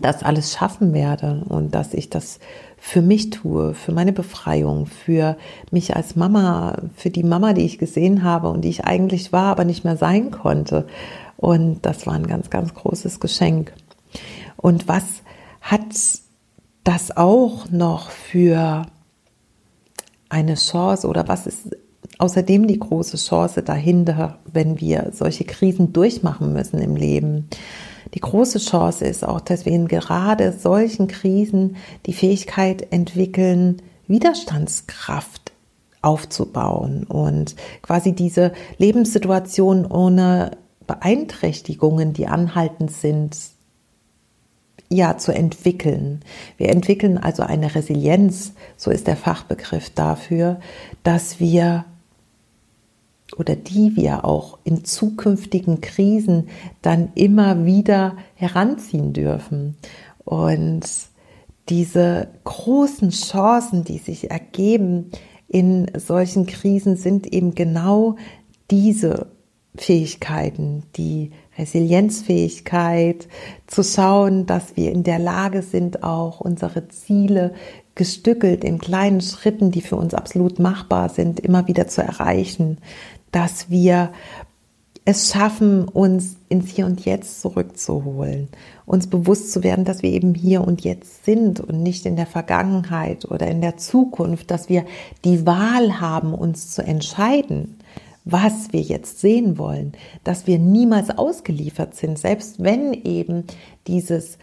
das 0.00 0.22
alles 0.22 0.52
schaffen 0.52 0.92
werde 0.92 1.42
und 1.48 1.74
dass 1.74 1.94
ich 1.94 2.10
das 2.10 2.38
für 2.78 3.02
mich 3.02 3.30
tue, 3.30 3.74
für 3.74 3.92
meine 3.92 4.12
Befreiung, 4.12 4.86
für 4.86 5.36
mich 5.70 5.96
als 5.96 6.16
Mama, 6.16 6.78
für 6.96 7.10
die 7.10 7.22
Mama, 7.22 7.52
die 7.52 7.64
ich 7.64 7.78
gesehen 7.78 8.22
habe 8.22 8.48
und 8.48 8.62
die 8.62 8.70
ich 8.70 8.84
eigentlich 8.84 9.32
war, 9.32 9.52
aber 9.52 9.64
nicht 9.64 9.84
mehr 9.84 9.96
sein 9.96 10.30
konnte. 10.30 10.86
Und 11.36 11.84
das 11.86 12.06
war 12.06 12.14
ein 12.14 12.26
ganz, 12.26 12.48
ganz 12.50 12.74
großes 12.74 13.20
Geschenk. 13.20 13.72
Und 14.56 14.88
was 14.88 15.04
hat 15.60 15.80
das 16.84 17.16
auch 17.16 17.70
noch 17.70 18.10
für 18.10 18.86
eine 20.30 20.54
Chance 20.54 21.06
oder 21.06 21.28
was 21.28 21.46
ist 21.46 21.76
außerdem 22.18 22.66
die 22.66 22.78
große 22.78 23.16
Chance 23.16 23.62
dahinter, 23.62 24.38
wenn 24.50 24.80
wir 24.80 25.10
solche 25.12 25.44
Krisen 25.44 25.92
durchmachen 25.92 26.52
müssen 26.52 26.80
im 26.80 26.96
Leben? 26.96 27.48
Die 28.14 28.20
große 28.20 28.58
Chance 28.58 29.04
ist 29.04 29.24
auch, 29.24 29.40
dass 29.40 29.64
wir 29.64 29.72
in 29.72 29.88
gerade 29.88 30.52
solchen 30.52 31.06
Krisen 31.08 31.76
die 32.06 32.12
Fähigkeit 32.12 32.92
entwickeln, 32.92 33.82
Widerstandskraft 34.08 35.52
aufzubauen 36.02 37.04
und 37.04 37.54
quasi 37.82 38.12
diese 38.12 38.52
Lebenssituation 38.78 39.86
ohne 39.86 40.52
Beeinträchtigungen, 40.86 42.12
die 42.12 42.26
anhaltend 42.26 42.90
sind, 42.90 43.36
ja, 44.88 45.16
zu 45.16 45.32
entwickeln. 45.32 46.20
Wir 46.56 46.70
entwickeln 46.70 47.16
also 47.16 47.44
eine 47.44 47.76
Resilienz, 47.76 48.54
so 48.76 48.90
ist 48.90 49.06
der 49.06 49.16
Fachbegriff 49.16 49.90
dafür, 49.90 50.58
dass 51.04 51.38
wir 51.38 51.84
oder 53.36 53.56
die 53.56 53.96
wir 53.96 54.24
auch 54.24 54.58
in 54.64 54.84
zukünftigen 54.84 55.80
Krisen 55.80 56.48
dann 56.82 57.10
immer 57.14 57.64
wieder 57.64 58.16
heranziehen 58.34 59.12
dürfen. 59.12 59.76
Und 60.24 60.82
diese 61.68 62.28
großen 62.44 63.10
Chancen, 63.10 63.84
die 63.84 63.98
sich 63.98 64.30
ergeben 64.30 65.10
in 65.48 65.90
solchen 65.96 66.46
Krisen, 66.46 66.96
sind 66.96 67.32
eben 67.32 67.54
genau 67.54 68.16
diese 68.70 69.28
Fähigkeiten, 69.76 70.82
die 70.96 71.30
Resilienzfähigkeit, 71.56 73.28
zu 73.66 73.84
schauen, 73.84 74.46
dass 74.46 74.76
wir 74.76 74.90
in 74.90 75.04
der 75.04 75.18
Lage 75.18 75.62
sind, 75.62 76.02
auch 76.02 76.40
unsere 76.40 76.88
Ziele 76.88 77.54
gestückelt 77.94 78.64
in 78.64 78.78
kleinen 78.78 79.20
Schritten, 79.20 79.70
die 79.70 79.80
für 79.80 79.96
uns 79.96 80.14
absolut 80.14 80.58
machbar 80.58 81.08
sind, 81.08 81.38
immer 81.40 81.68
wieder 81.68 81.86
zu 81.86 82.02
erreichen, 82.02 82.78
dass 83.32 83.70
wir 83.70 84.10
es 85.04 85.30
schaffen, 85.32 85.88
uns 85.88 86.36
ins 86.48 86.70
Hier 86.70 86.86
und 86.86 87.04
Jetzt 87.04 87.40
zurückzuholen, 87.40 88.48
uns 88.86 89.06
bewusst 89.06 89.52
zu 89.52 89.62
werden, 89.62 89.84
dass 89.84 90.02
wir 90.02 90.10
eben 90.10 90.34
hier 90.34 90.62
und 90.62 90.82
jetzt 90.82 91.24
sind 91.24 91.60
und 91.60 91.82
nicht 91.82 92.06
in 92.06 92.16
der 92.16 92.26
Vergangenheit 92.26 93.24
oder 93.24 93.48
in 93.48 93.60
der 93.60 93.76
Zukunft, 93.76 94.50
dass 94.50 94.68
wir 94.68 94.84
die 95.24 95.46
Wahl 95.46 96.00
haben, 96.00 96.34
uns 96.34 96.70
zu 96.70 96.82
entscheiden, 96.82 97.78
was 98.24 98.72
wir 98.72 98.82
jetzt 98.82 99.20
sehen 99.20 99.58
wollen, 99.58 99.92
dass 100.22 100.46
wir 100.46 100.58
niemals 100.58 101.10
ausgeliefert 101.10 101.94
sind, 101.94 102.18
selbst 102.18 102.62
wenn 102.62 102.92
eben 102.92 103.44
dieses 103.86 104.38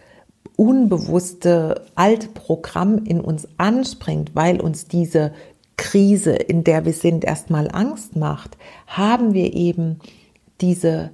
unbewusste 0.56 1.82
alte 1.94 2.28
Programm 2.28 2.98
in 3.04 3.20
uns 3.20 3.46
anspringt, 3.58 4.34
weil 4.34 4.60
uns 4.60 4.88
diese 4.88 5.32
Krise, 5.78 6.32
in 6.32 6.64
der 6.64 6.84
wir 6.84 6.92
sind, 6.92 7.24
erstmal 7.24 7.70
Angst 7.72 8.16
macht, 8.16 8.58
haben 8.86 9.32
wir 9.32 9.54
eben 9.54 10.00
diese 10.60 11.12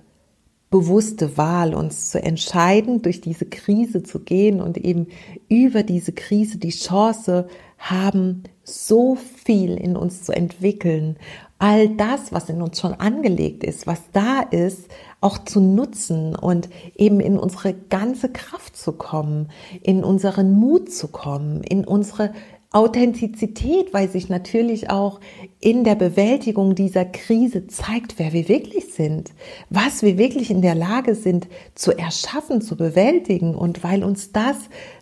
bewusste 0.71 1.37
Wahl, 1.39 1.73
uns 1.73 2.11
zu 2.11 2.21
entscheiden, 2.21 3.01
durch 3.01 3.21
diese 3.21 3.45
Krise 3.45 4.03
zu 4.03 4.19
gehen 4.19 4.61
und 4.61 4.77
eben 4.77 5.07
über 5.49 5.85
diese 5.85 6.11
Krise 6.11 6.59
die 6.59 6.71
Chance 6.71 7.47
haben, 7.79 8.43
so 8.65 9.15
viel 9.15 9.77
in 9.77 9.97
uns 9.97 10.25
zu 10.25 10.33
entwickeln. 10.33 11.17
All 11.59 11.91
das, 11.91 12.33
was 12.33 12.49
in 12.49 12.61
uns 12.61 12.81
schon 12.81 12.95
angelegt 12.95 13.63
ist, 13.63 13.87
was 13.87 14.01
da 14.13 14.41
ist, 14.41 14.89
auch 15.21 15.39
zu 15.39 15.61
nutzen 15.61 16.35
und 16.35 16.69
eben 16.97 17.21
in 17.21 17.39
unsere 17.39 17.75
ganze 17.75 18.29
Kraft 18.31 18.77
zu 18.77 18.93
kommen, 18.93 19.51
in 19.83 20.03
unseren 20.03 20.53
Mut 20.53 20.91
zu 20.91 21.07
kommen, 21.07 21.63
in 21.63 21.85
unsere 21.85 22.33
Authentizität, 22.75 23.95
weil 23.95 24.09
sich 24.09 24.29
natürlich 24.29 24.91
auch 24.91 25.21
in 25.61 25.85
der 25.85 25.95
Bewältigung 25.95 26.75
dieser 26.75 27.05
Krise 27.05 27.69
zeigt, 27.69 28.19
wer 28.19 28.33
wir 28.33 28.49
wirklich 28.49 28.93
sind, 28.93 29.31
was 29.71 30.03
wir 30.03 30.19
wirklich 30.19 30.51
in 30.51 30.61
der 30.61 30.75
Lage 30.75 31.15
sind 31.15 31.47
zu 31.77 31.97
erschaffen, 31.97 32.61
zu 32.61 32.77
bewältigen 32.77 33.55
und 33.55 33.85
weil 33.85 34.03
uns 34.03 34.33
das 34.33 34.57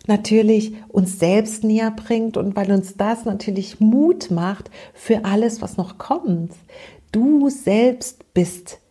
natürlich 0.05 0.73
uns 0.87 1.17
selbst 1.17 1.63
näher 1.63 1.89
bringt 1.89 2.37
und 2.37 2.55
weil 2.55 2.71
uns 2.71 2.95
das 2.95 3.25
natürlich 3.25 3.79
Mut 3.79 4.29
macht 4.29 4.69
für 4.93 5.25
alles, 5.25 5.63
was 5.63 5.75
noch 5.75 5.97
kommt. 5.97 6.51
Du 7.11 7.49
selbst 7.49 8.33
bist 8.35 8.82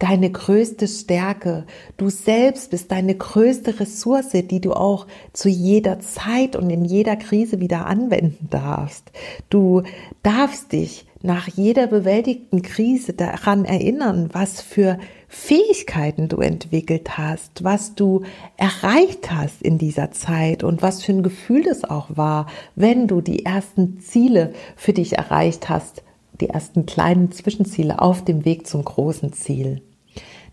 deine 0.00 0.30
größte 0.30 0.88
Stärke. 0.88 1.64
Du 1.96 2.08
selbst 2.08 2.70
bist 2.70 2.90
deine 2.90 3.14
größte 3.14 3.78
Ressource, 3.78 4.30
die 4.32 4.60
du 4.60 4.72
auch 4.72 5.06
zu 5.32 5.48
jeder 5.48 6.00
Zeit 6.00 6.56
und 6.56 6.70
in 6.70 6.84
jeder 6.84 7.14
Krise 7.16 7.60
wieder 7.60 7.86
anwenden 7.86 8.48
darfst. 8.50 9.12
Du 9.50 9.82
darfst 10.24 10.72
dich 10.72 11.06
nach 11.22 11.48
jeder 11.48 11.86
bewältigten 11.86 12.62
Krise 12.62 13.12
daran 13.12 13.66
erinnern, 13.66 14.30
was 14.32 14.62
für 14.62 14.98
Fähigkeiten 15.28 16.28
du 16.28 16.38
entwickelt 16.38 17.18
hast, 17.18 17.62
was 17.62 17.94
du 17.94 18.22
erreicht 18.56 19.30
hast 19.30 19.60
in 19.60 19.76
dieser 19.76 20.12
Zeit 20.12 20.64
und 20.64 20.80
was 20.80 21.02
für 21.02 21.12
ein 21.12 21.22
Gefühl 21.22 21.66
es 21.68 21.84
auch 21.84 22.08
war, 22.16 22.46
wenn 22.74 23.06
du 23.06 23.20
die 23.20 23.44
ersten 23.44 24.00
Ziele 24.00 24.54
für 24.76 24.94
dich 24.94 25.18
erreicht 25.18 25.68
hast, 25.68 26.02
die 26.40 26.48
ersten 26.48 26.86
kleinen 26.86 27.32
Zwischenziele 27.32 28.00
auf 28.00 28.24
dem 28.24 28.46
Weg 28.46 28.66
zum 28.66 28.82
großen 28.82 29.34
Ziel. 29.34 29.82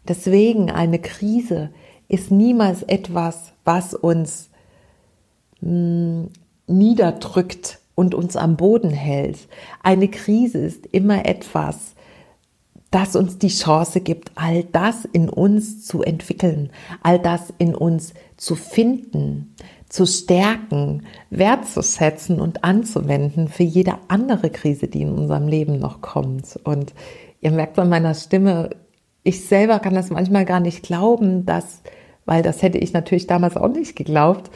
Deswegen 0.08 0.72
eine 0.72 1.00
Krise 1.00 1.70
ist 2.08 2.32
niemals 2.32 2.84
etwas, 2.84 3.54
was 3.66 3.94
uns 3.94 4.50
mh, 5.62 5.70
hm, 5.70 6.30
niederdrückt 6.68 7.80
und 7.96 8.14
uns 8.14 8.36
am 8.36 8.58
Boden 8.58 8.92
hält. 8.92 9.48
Eine 9.82 10.08
Krise 10.08 10.60
ist 10.60 10.86
immer 10.88 11.26
etwas, 11.26 11.96
das 12.92 13.16
uns 13.16 13.38
die 13.38 13.50
Chance 13.50 14.02
gibt, 14.02 14.32
all 14.36 14.64
das 14.64 15.06
in 15.06 15.30
uns 15.30 15.86
zu 15.86 16.04
entwickeln, 16.04 16.70
all 17.02 17.20
das 17.20 17.54
in 17.58 17.76
uns 17.76 18.14
zu 18.38 18.56
finden, 18.56 19.56
zu 19.90 20.06
stärken, 20.06 21.04
wertzusetzen 21.30 22.40
und 22.40 22.64
anzuwenden 22.64 23.48
für 23.48 23.64
jede 23.64 23.96
andere 24.08 24.50
Krise, 24.50 24.88
die 24.88 25.02
in 25.02 25.12
unserem 25.12 25.48
Leben 25.48 25.80
noch 25.80 26.02
kommt. 26.02 26.60
Und 26.64 26.94
ihr 27.42 27.52
merkt 27.52 27.78
an 27.80 27.90
meiner 27.90 28.14
Stimme, 28.14 28.70
ich 29.28 29.46
selber 29.46 29.80
kann 29.80 29.94
das 29.94 30.10
manchmal 30.10 30.46
gar 30.46 30.62
nicht 30.62 30.84
glauben, 30.84 31.46
dass, 31.46 31.82
weil 32.26 32.44
das 32.44 32.62
hätte 32.62 32.78
ich 32.78 32.94
natürlich 32.94 33.28
damals 33.28 33.58
auch 33.58 33.68
nicht 33.68 33.98
geglaubt, 33.98 34.50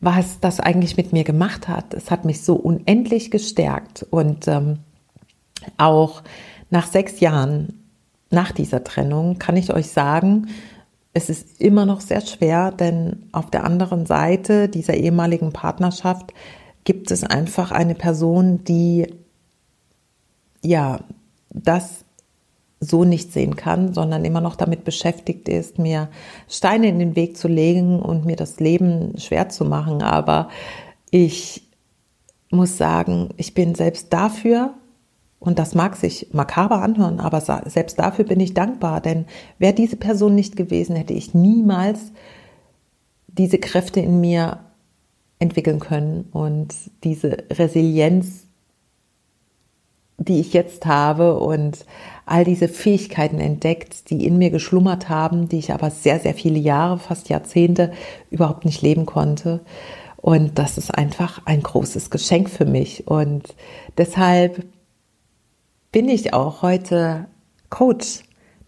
was 0.00 0.40
das 0.40 0.60
eigentlich 0.60 0.96
mit 0.96 1.12
mir 1.12 1.24
gemacht 1.24 1.68
hat. 1.68 1.92
Es 1.92 2.10
hat 2.10 2.24
mich 2.24 2.42
so 2.42 2.54
unendlich 2.54 3.30
gestärkt 3.30 4.06
und 4.08 4.48
ähm, 4.48 4.78
auch 5.76 6.22
nach 6.70 6.86
sechs 6.86 7.20
Jahren 7.20 7.84
nach 8.30 8.50
dieser 8.50 8.82
Trennung 8.82 9.38
kann 9.38 9.58
ich 9.58 9.72
euch 9.74 9.90
sagen, 9.90 10.48
es 11.12 11.28
ist 11.28 11.60
immer 11.60 11.84
noch 11.84 12.00
sehr 12.00 12.22
schwer, 12.22 12.72
denn 12.72 13.28
auf 13.30 13.50
der 13.50 13.64
anderen 13.64 14.06
Seite 14.06 14.70
dieser 14.70 14.94
ehemaligen 14.94 15.52
Partnerschaft 15.52 16.32
gibt 16.84 17.10
es 17.10 17.24
einfach 17.24 17.72
eine 17.72 17.94
Person, 17.94 18.64
die 18.64 19.06
ja 20.62 21.00
das 21.50 22.03
so 22.84 23.04
nicht 23.04 23.32
sehen 23.32 23.56
kann, 23.56 23.94
sondern 23.94 24.24
immer 24.24 24.40
noch 24.40 24.56
damit 24.56 24.84
beschäftigt 24.84 25.48
ist, 25.48 25.78
mir 25.78 26.08
Steine 26.48 26.88
in 26.88 26.98
den 26.98 27.16
Weg 27.16 27.36
zu 27.36 27.48
legen 27.48 28.00
und 28.00 28.24
mir 28.24 28.36
das 28.36 28.60
Leben 28.60 29.18
schwer 29.18 29.48
zu 29.48 29.64
machen. 29.64 30.02
Aber 30.02 30.48
ich 31.10 31.68
muss 32.50 32.76
sagen, 32.76 33.30
ich 33.36 33.54
bin 33.54 33.74
selbst 33.74 34.12
dafür, 34.12 34.74
und 35.44 35.58
das 35.58 35.74
mag 35.74 35.94
sich 35.96 36.28
makaber 36.32 36.80
anhören, 36.80 37.20
aber 37.20 37.40
selbst 37.40 37.98
dafür 37.98 38.24
bin 38.24 38.40
ich 38.40 38.54
dankbar, 38.54 39.02
denn 39.02 39.26
wäre 39.58 39.74
diese 39.74 39.96
Person 39.96 40.34
nicht 40.34 40.56
gewesen, 40.56 40.96
hätte 40.96 41.12
ich 41.12 41.34
niemals 41.34 42.12
diese 43.26 43.58
Kräfte 43.58 44.00
in 44.00 44.20
mir 44.20 44.60
entwickeln 45.38 45.80
können 45.80 46.28
und 46.32 46.74
diese 47.02 47.44
Resilienz, 47.50 48.46
die 50.16 50.40
ich 50.40 50.54
jetzt 50.54 50.86
habe 50.86 51.38
und 51.38 51.84
all 52.26 52.44
diese 52.44 52.68
Fähigkeiten 52.68 53.38
entdeckt, 53.38 54.10
die 54.10 54.26
in 54.26 54.38
mir 54.38 54.50
geschlummert 54.50 55.08
haben, 55.08 55.48
die 55.48 55.58
ich 55.58 55.72
aber 55.72 55.90
sehr, 55.90 56.20
sehr 56.20 56.34
viele 56.34 56.58
Jahre, 56.58 56.98
fast 56.98 57.28
Jahrzehnte 57.28 57.92
überhaupt 58.30 58.64
nicht 58.64 58.82
leben 58.82 59.06
konnte. 59.06 59.60
Und 60.16 60.58
das 60.58 60.78
ist 60.78 60.90
einfach 60.90 61.42
ein 61.44 61.62
großes 61.62 62.10
Geschenk 62.10 62.48
für 62.48 62.64
mich. 62.64 63.06
Und 63.06 63.54
deshalb 63.98 64.64
bin 65.92 66.08
ich 66.08 66.32
auch 66.32 66.62
heute 66.62 67.26
Coach. 67.68 68.22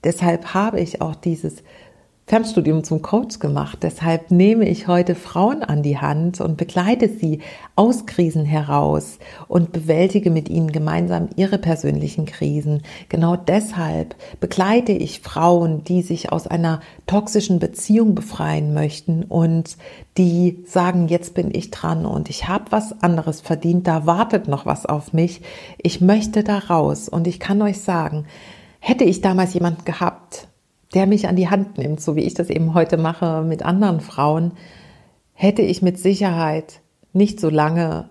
Deshalb 0.04 0.52
habe 0.52 0.80
ich 0.80 1.00
auch 1.00 1.14
dieses 1.14 1.62
Fernstudium 2.28 2.82
zum 2.82 3.02
Coach 3.02 3.38
gemacht. 3.38 3.78
Deshalb 3.82 4.32
nehme 4.32 4.68
ich 4.68 4.88
heute 4.88 5.14
Frauen 5.14 5.62
an 5.62 5.84
die 5.84 5.98
Hand 5.98 6.40
und 6.40 6.56
begleite 6.56 7.08
sie 7.08 7.38
aus 7.76 8.04
Krisen 8.04 8.44
heraus 8.44 9.20
und 9.46 9.70
bewältige 9.70 10.32
mit 10.32 10.48
ihnen 10.48 10.72
gemeinsam 10.72 11.28
ihre 11.36 11.58
persönlichen 11.58 12.26
Krisen. 12.26 12.82
Genau 13.08 13.36
deshalb 13.36 14.16
begleite 14.40 14.90
ich 14.90 15.20
Frauen, 15.20 15.84
die 15.84 16.02
sich 16.02 16.32
aus 16.32 16.48
einer 16.48 16.80
toxischen 17.06 17.60
Beziehung 17.60 18.16
befreien 18.16 18.74
möchten 18.74 19.22
und 19.22 19.76
die 20.18 20.64
sagen, 20.66 21.06
jetzt 21.06 21.32
bin 21.34 21.54
ich 21.54 21.70
dran 21.70 22.04
und 22.06 22.28
ich 22.28 22.48
habe 22.48 22.64
was 22.70 23.04
anderes 23.04 23.40
verdient, 23.40 23.86
da 23.86 24.04
wartet 24.04 24.48
noch 24.48 24.66
was 24.66 24.84
auf 24.84 25.12
mich. 25.12 25.42
Ich 25.80 26.00
möchte 26.00 26.42
da 26.42 26.58
raus 26.58 27.08
und 27.08 27.28
ich 27.28 27.38
kann 27.38 27.62
euch 27.62 27.80
sagen, 27.80 28.24
hätte 28.80 29.04
ich 29.04 29.20
damals 29.20 29.54
jemanden 29.54 29.84
gehabt, 29.84 30.48
der 30.96 31.06
mich 31.06 31.28
an 31.28 31.36
die 31.36 31.50
Hand 31.50 31.76
nimmt, 31.76 32.00
so 32.00 32.16
wie 32.16 32.22
ich 32.22 32.32
das 32.32 32.48
eben 32.48 32.72
heute 32.72 32.96
mache 32.96 33.42
mit 33.42 33.62
anderen 33.62 34.00
Frauen, 34.00 34.52
hätte 35.34 35.60
ich 35.60 35.82
mit 35.82 35.98
Sicherheit 35.98 36.80
nicht 37.12 37.38
so 37.38 37.50
lange 37.50 38.08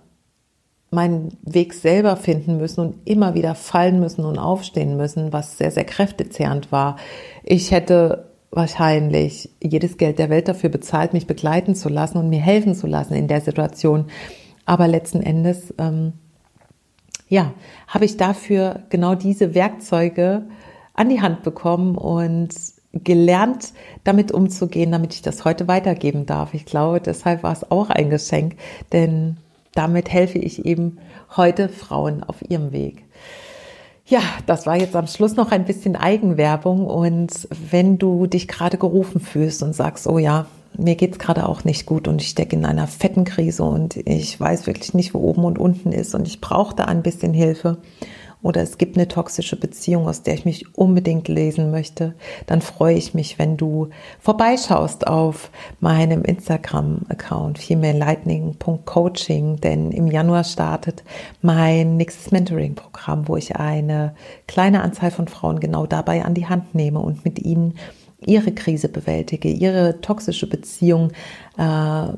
meinen 0.92 1.36
Weg 1.42 1.74
selber 1.74 2.16
finden 2.16 2.58
müssen 2.58 2.82
und 2.82 2.96
immer 3.06 3.34
wieder 3.34 3.56
fallen 3.56 4.00
müssen 4.00 4.24
und 4.24 4.38
aufstehen 4.38 4.98
müssen, 4.98 5.34
was 5.34 5.58
sehr, 5.58 5.72
sehr 5.72 5.84
kräftezehrend 5.84 6.72
war. 6.72 6.98
Ich 7.44 7.72
hätte 7.72 8.30
wahrscheinlich 8.52 9.50
jedes 9.64 9.98
Geld 9.98 10.20
der 10.20 10.30
Welt 10.30 10.48
dafür 10.48 10.70
bezahlt, 10.70 11.12
mich 11.12 11.26
begleiten 11.26 11.74
zu 11.74 11.90
lassen 11.90 12.20
und 12.20 12.30
mir 12.30 12.40
helfen 12.40 12.76
zu 12.76 12.86
lassen 12.86 13.16
in 13.16 13.28
der 13.28 13.42
Situation. 13.42 14.06
Aber 14.68 14.88
letzten 14.88 15.24
Endes, 15.24 15.74
ähm, 15.80 16.14
ja, 17.30 17.52
habe 17.88 18.06
ich 18.06 18.18
dafür 18.18 18.84
genau 18.90 19.16
diese 19.16 19.56
Werkzeuge 19.56 20.46
an 20.94 21.10
die 21.10 21.22
Hand 21.22 21.42
bekommen 21.42 21.98
und 21.98 22.75
gelernt, 23.04 23.74
damit 24.04 24.32
umzugehen, 24.32 24.92
damit 24.92 25.14
ich 25.14 25.22
das 25.22 25.46
heute 25.46 25.68
weitergeben 25.68 26.26
darf. 26.26 26.54
Ich 26.54 26.66
glaube, 26.66 27.02
deshalb 27.02 27.44
war 27.44 27.52
es 27.52 27.70
auch 27.70 27.90
ein 27.90 28.10
Geschenk, 28.10 28.56
denn 28.92 29.38
damit 29.74 30.12
helfe 30.12 30.40
ich 30.40 30.66
eben 30.66 30.98
heute 31.36 31.70
Frauen 31.70 32.24
auf 32.24 32.38
ihrem 32.50 32.72
Weg. 32.72 33.04
Ja, 34.08 34.20
das 34.46 34.68
war 34.68 34.78
jetzt 34.78 34.96
am 34.96 35.08
Schluss 35.08 35.36
noch 35.36 35.52
ein 35.52 35.66
bisschen 35.66 35.96
Eigenwerbung 35.96 36.86
und 36.86 37.48
wenn 37.72 37.98
du 37.98 38.28
dich 38.28 38.48
gerade 38.48 38.78
gerufen 38.78 39.20
fühlst 39.20 39.64
und 39.64 39.74
sagst, 39.74 40.08
oh 40.08 40.20
ja, 40.20 40.46
mir 40.78 40.96
geht's 40.96 41.20
gerade 41.20 41.48
auch 41.48 41.64
nicht 41.64 41.86
gut 41.86 42.08
und 42.08 42.22
ich 42.22 42.30
stecke 42.30 42.56
in 42.56 42.66
einer 42.66 42.88
fetten 42.88 43.24
Krise 43.24 43.64
und 43.64 43.98
ich 43.98 44.40
weiß 44.40 44.68
wirklich 44.68 44.94
nicht, 44.94 45.14
wo 45.14 45.20
oben 45.20 45.44
und 45.44 45.58
unten 45.58 45.92
ist 45.92 46.14
und 46.14 46.28
ich 46.28 46.40
brauche 46.40 46.76
da 46.76 46.86
ein 46.86 47.02
bisschen 47.02 47.34
Hilfe 47.34 47.78
oder 48.46 48.62
es 48.62 48.78
gibt 48.78 48.96
eine 48.96 49.08
toxische 49.08 49.56
Beziehung, 49.56 50.08
aus 50.08 50.22
der 50.22 50.36
ich 50.36 50.46
mich 50.46 50.78
unbedingt 50.78 51.28
lesen 51.28 51.72
möchte, 51.72 52.14
dann 52.46 52.62
freue 52.62 52.96
ich 52.96 53.16
mich, 53.16 53.40
wenn 53.40 53.58
du 53.58 53.90
vorbeischaust 54.20 55.08
auf 55.08 55.50
meinem 55.80 56.22
Instagram-Account 56.22 57.58
femalelightning.coaching, 57.58 59.62
denn 59.62 59.92
im 59.92 60.12
Januar 60.12 60.44
startet 60.44 61.04
mein 61.42 61.98
nächstes 61.98 62.32
Mentoring-Programm, 62.32 63.28
wo 63.28 63.36
ich 63.36 63.56
eine 63.56 64.14
kleine 64.46 64.84
Anzahl 64.84 65.10
von 65.10 65.28
Frauen 65.28 65.60
genau 65.60 65.88
dabei 65.88 66.24
an 66.24 66.36
die 66.36 66.46
Hand 66.46 66.76
nehme 66.76 67.00
und 67.00 67.26
mit 67.26 67.40
ihnen 67.40 67.74
ihre 68.24 68.52
Krise 68.52 68.90
bewältige, 68.90 69.50
ihre 69.50 70.02
toxische 70.02 70.48
Beziehung 70.48 71.14
äh, 71.58 72.10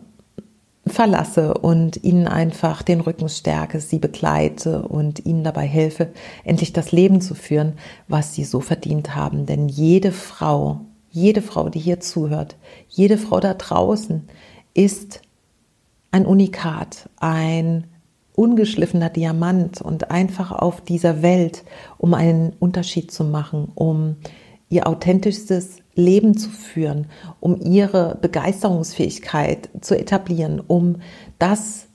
verlasse 0.89 1.53
und 1.53 2.03
ihnen 2.03 2.27
einfach 2.27 2.81
den 2.81 3.01
Rücken 3.01 3.29
stärke, 3.29 3.79
sie 3.79 3.99
begleite 3.99 4.81
und 4.83 5.25
ihnen 5.25 5.43
dabei 5.43 5.65
helfe, 5.65 6.09
endlich 6.43 6.73
das 6.73 6.91
Leben 6.91 7.21
zu 7.21 7.35
führen, 7.35 7.73
was 8.07 8.33
sie 8.33 8.43
so 8.43 8.59
verdient 8.59 9.15
haben. 9.15 9.45
Denn 9.45 9.69
jede 9.69 10.11
Frau, 10.11 10.81
jede 11.09 11.41
Frau, 11.41 11.69
die 11.69 11.79
hier 11.79 11.99
zuhört, 11.99 12.55
jede 12.89 13.17
Frau 13.17 13.39
da 13.39 13.53
draußen 13.53 14.27
ist 14.73 15.21
ein 16.11 16.25
Unikat, 16.25 17.09
ein 17.17 17.87
ungeschliffener 18.35 19.09
Diamant 19.09 19.81
und 19.81 20.11
einfach 20.11 20.51
auf 20.51 20.81
dieser 20.81 21.21
Welt, 21.21 21.63
um 21.97 22.13
einen 22.13 22.53
Unterschied 22.59 23.11
zu 23.11 23.23
machen, 23.23 23.71
um 23.73 24.17
ihr 24.69 24.87
authentischstes 24.87 25.77
Leben 25.97 26.37
zu 26.37 26.49
führen, 26.49 27.07
um 27.39 27.59
ihre 27.59 28.17
Begeisterungsfähigkeit 28.21 29.69
zu 29.81 29.99
etablieren, 29.99 30.61
um 30.65 30.97
das 31.39 31.87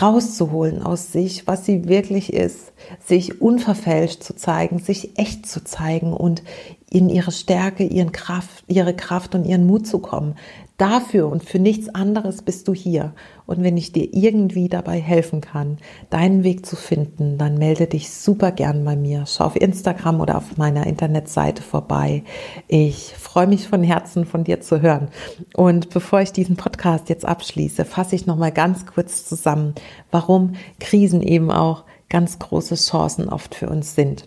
rauszuholen 0.00 0.82
aus 0.82 1.12
sich, 1.12 1.46
was 1.46 1.66
sie 1.66 1.88
wirklich 1.88 2.32
ist, 2.32 2.72
sich 3.04 3.42
unverfälscht 3.42 4.22
zu 4.22 4.34
zeigen, 4.34 4.78
sich 4.78 5.18
echt 5.18 5.46
zu 5.46 5.64
zeigen 5.64 6.12
und 6.12 6.42
in 6.88 7.08
ihre 7.08 7.32
Stärke, 7.32 7.84
ihren 7.84 8.12
Kraft, 8.12 8.64
ihre 8.68 8.94
Kraft 8.94 9.34
und 9.34 9.44
ihren 9.44 9.66
Mut 9.66 9.86
zu 9.86 9.98
kommen. 9.98 10.36
Dafür 10.82 11.28
und 11.28 11.44
für 11.44 11.60
nichts 11.60 11.94
anderes 11.94 12.42
bist 12.42 12.66
du 12.66 12.74
hier. 12.74 13.12
Und 13.46 13.62
wenn 13.62 13.76
ich 13.76 13.92
dir 13.92 14.12
irgendwie 14.12 14.68
dabei 14.68 14.98
helfen 15.00 15.40
kann, 15.40 15.78
deinen 16.10 16.42
Weg 16.42 16.66
zu 16.66 16.74
finden, 16.74 17.38
dann 17.38 17.56
melde 17.56 17.86
dich 17.86 18.10
super 18.10 18.50
gern 18.50 18.84
bei 18.84 18.96
mir. 18.96 19.22
Schau 19.28 19.44
auf 19.44 19.54
Instagram 19.54 20.20
oder 20.20 20.36
auf 20.36 20.56
meiner 20.56 20.88
Internetseite 20.88 21.62
vorbei. 21.62 22.24
Ich 22.66 23.14
freue 23.16 23.46
mich 23.46 23.68
von 23.68 23.84
Herzen 23.84 24.24
von 24.24 24.42
dir 24.42 24.60
zu 24.60 24.82
hören. 24.82 25.10
Und 25.54 25.90
bevor 25.90 26.20
ich 26.20 26.32
diesen 26.32 26.56
Podcast 26.56 27.08
jetzt 27.08 27.26
abschließe, 27.26 27.84
fasse 27.84 28.16
ich 28.16 28.26
noch 28.26 28.36
mal 28.36 28.50
ganz 28.50 28.84
kurz 28.84 29.24
zusammen, 29.24 29.76
warum 30.10 30.54
Krisen 30.80 31.22
eben 31.22 31.52
auch 31.52 31.84
ganz 32.08 32.40
große 32.40 32.74
Chancen 32.74 33.28
oft 33.28 33.54
für 33.54 33.68
uns 33.68 33.94
sind. 33.94 34.26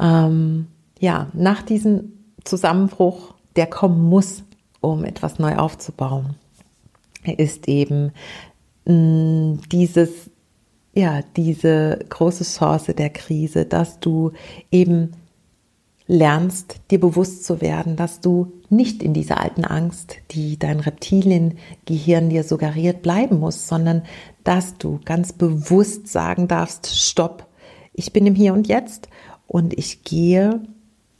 Ähm, 0.00 0.68
ja, 1.00 1.26
nach 1.34 1.60
diesem 1.60 2.12
Zusammenbruch, 2.44 3.34
der 3.56 3.66
kommen 3.66 4.08
muss, 4.08 4.44
um 4.80 5.04
etwas 5.04 5.38
neu 5.38 5.56
aufzubauen, 5.56 6.36
ist 7.24 7.68
eben 7.68 8.12
mh, 8.86 8.94
mm, 8.94 9.60
dieses, 9.70 10.30
ja, 10.94 11.20
diese 11.36 11.98
große 12.08 12.44
Chance 12.44 12.94
der 12.94 13.10
Krise, 13.10 13.64
dass 13.64 14.00
du 14.00 14.32
eben 14.70 15.12
lernst, 16.10 16.80
dir 16.90 16.98
bewusst 16.98 17.44
zu 17.44 17.60
werden, 17.60 17.94
dass 17.94 18.20
du 18.20 18.52
nicht 18.68 19.00
in 19.00 19.14
dieser 19.14 19.40
alten 19.40 19.64
Angst, 19.64 20.16
die 20.32 20.58
dein 20.58 20.80
Reptiliengehirn 20.80 22.30
dir 22.30 22.42
suggeriert, 22.42 23.02
bleiben 23.02 23.38
musst, 23.38 23.68
sondern 23.68 24.02
dass 24.42 24.76
du 24.76 24.98
ganz 25.04 25.32
bewusst 25.32 26.08
sagen 26.08 26.48
darfst, 26.48 26.98
stopp, 26.98 27.46
ich 27.92 28.12
bin 28.12 28.26
im 28.26 28.34
Hier 28.34 28.54
und 28.54 28.66
Jetzt 28.66 29.08
und 29.46 29.78
ich 29.78 30.02
gehe 30.02 30.60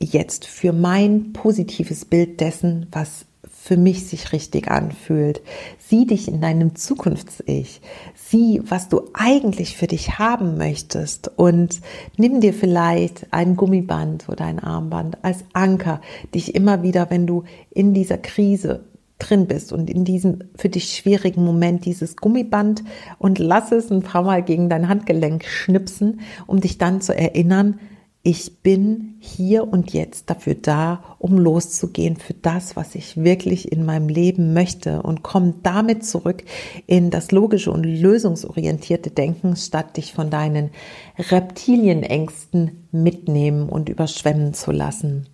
jetzt 0.01 0.47
für 0.47 0.73
mein 0.73 1.33
positives 1.33 2.05
Bild 2.05 2.41
dessen, 2.41 2.87
was 2.91 3.27
für 3.71 3.77
mich 3.77 4.05
sich 4.09 4.33
richtig 4.33 4.69
anfühlt. 4.69 5.43
Sieh 5.79 6.05
dich 6.05 6.27
in 6.27 6.41
deinem 6.41 6.75
Zukunfts-Ich. 6.75 7.81
Sieh, 8.17 8.61
was 8.65 8.89
du 8.89 9.03
eigentlich 9.13 9.77
für 9.77 9.87
dich 9.87 10.19
haben 10.19 10.59
möchtest 10.59 11.31
und 11.39 11.81
nimm 12.17 12.41
dir 12.41 12.53
vielleicht 12.53 13.29
ein 13.31 13.55
Gummiband 13.55 14.29
oder 14.29 14.45
ein 14.45 14.59
Armband 14.59 15.23
als 15.23 15.45
Anker, 15.53 16.01
dich 16.35 16.57
immer 16.57 16.83
wieder, 16.83 17.11
wenn 17.11 17.29
du 17.29 17.45
in 17.71 17.95
dieser 17.95 18.19
Krise 18.19 18.87
drin 19.21 19.47
bist 19.47 19.73
und 19.73 19.89
in 19.89 20.05
diesem 20.05 20.41
für 20.57 20.69
dich 20.69 20.93
schwierigen 20.97 21.45
Moment 21.45 21.85
dieses 21.85 22.17
Gummiband 22.17 22.83
und 23.21 23.39
lass 23.39 23.71
es 23.71 23.89
ein 23.93 24.03
paar 24.03 24.25
Mal 24.25 24.43
gegen 24.43 24.69
dein 24.69 24.89
Handgelenk 24.89 25.45
schnipsen, 25.45 26.23
um 26.49 26.61
dich 26.61 26.79
dann 26.79 27.01
zu 27.01 27.17
erinnern, 27.17 27.79
ich 28.23 28.59
bin 28.59 29.15
hier 29.19 29.67
und 29.67 29.95
jetzt 29.95 30.29
dafür 30.29 30.55
da, 30.55 31.03
um 31.19 31.39
loszugehen 31.39 32.17
für 32.17 32.35
das, 32.35 32.77
was 32.77 32.95
ich 32.95 33.17
wirklich 33.17 33.73
in 33.73 33.87
meinem 33.87 34.09
Leben 34.09 34.53
möchte 34.53 35.03
und 35.03 35.23
komme 35.23 35.55
damit 35.63 36.05
zurück 36.05 36.45
in 36.87 37.11
das 37.11 37.33
logische 37.33 37.73
und 37.73 37.85
lösungsorientierte 37.85 39.11
Denken, 39.11 39.57
statt 39.57 39.97
dich 39.97 40.13
von 40.13 40.29
deinen 40.29 40.71
Reptilienängsten 41.19 42.87
mitnehmen 42.93 43.71
und 43.71 43.89
überschwemmen 43.89 44.53
zu 44.53 44.71
lassen 44.71 45.27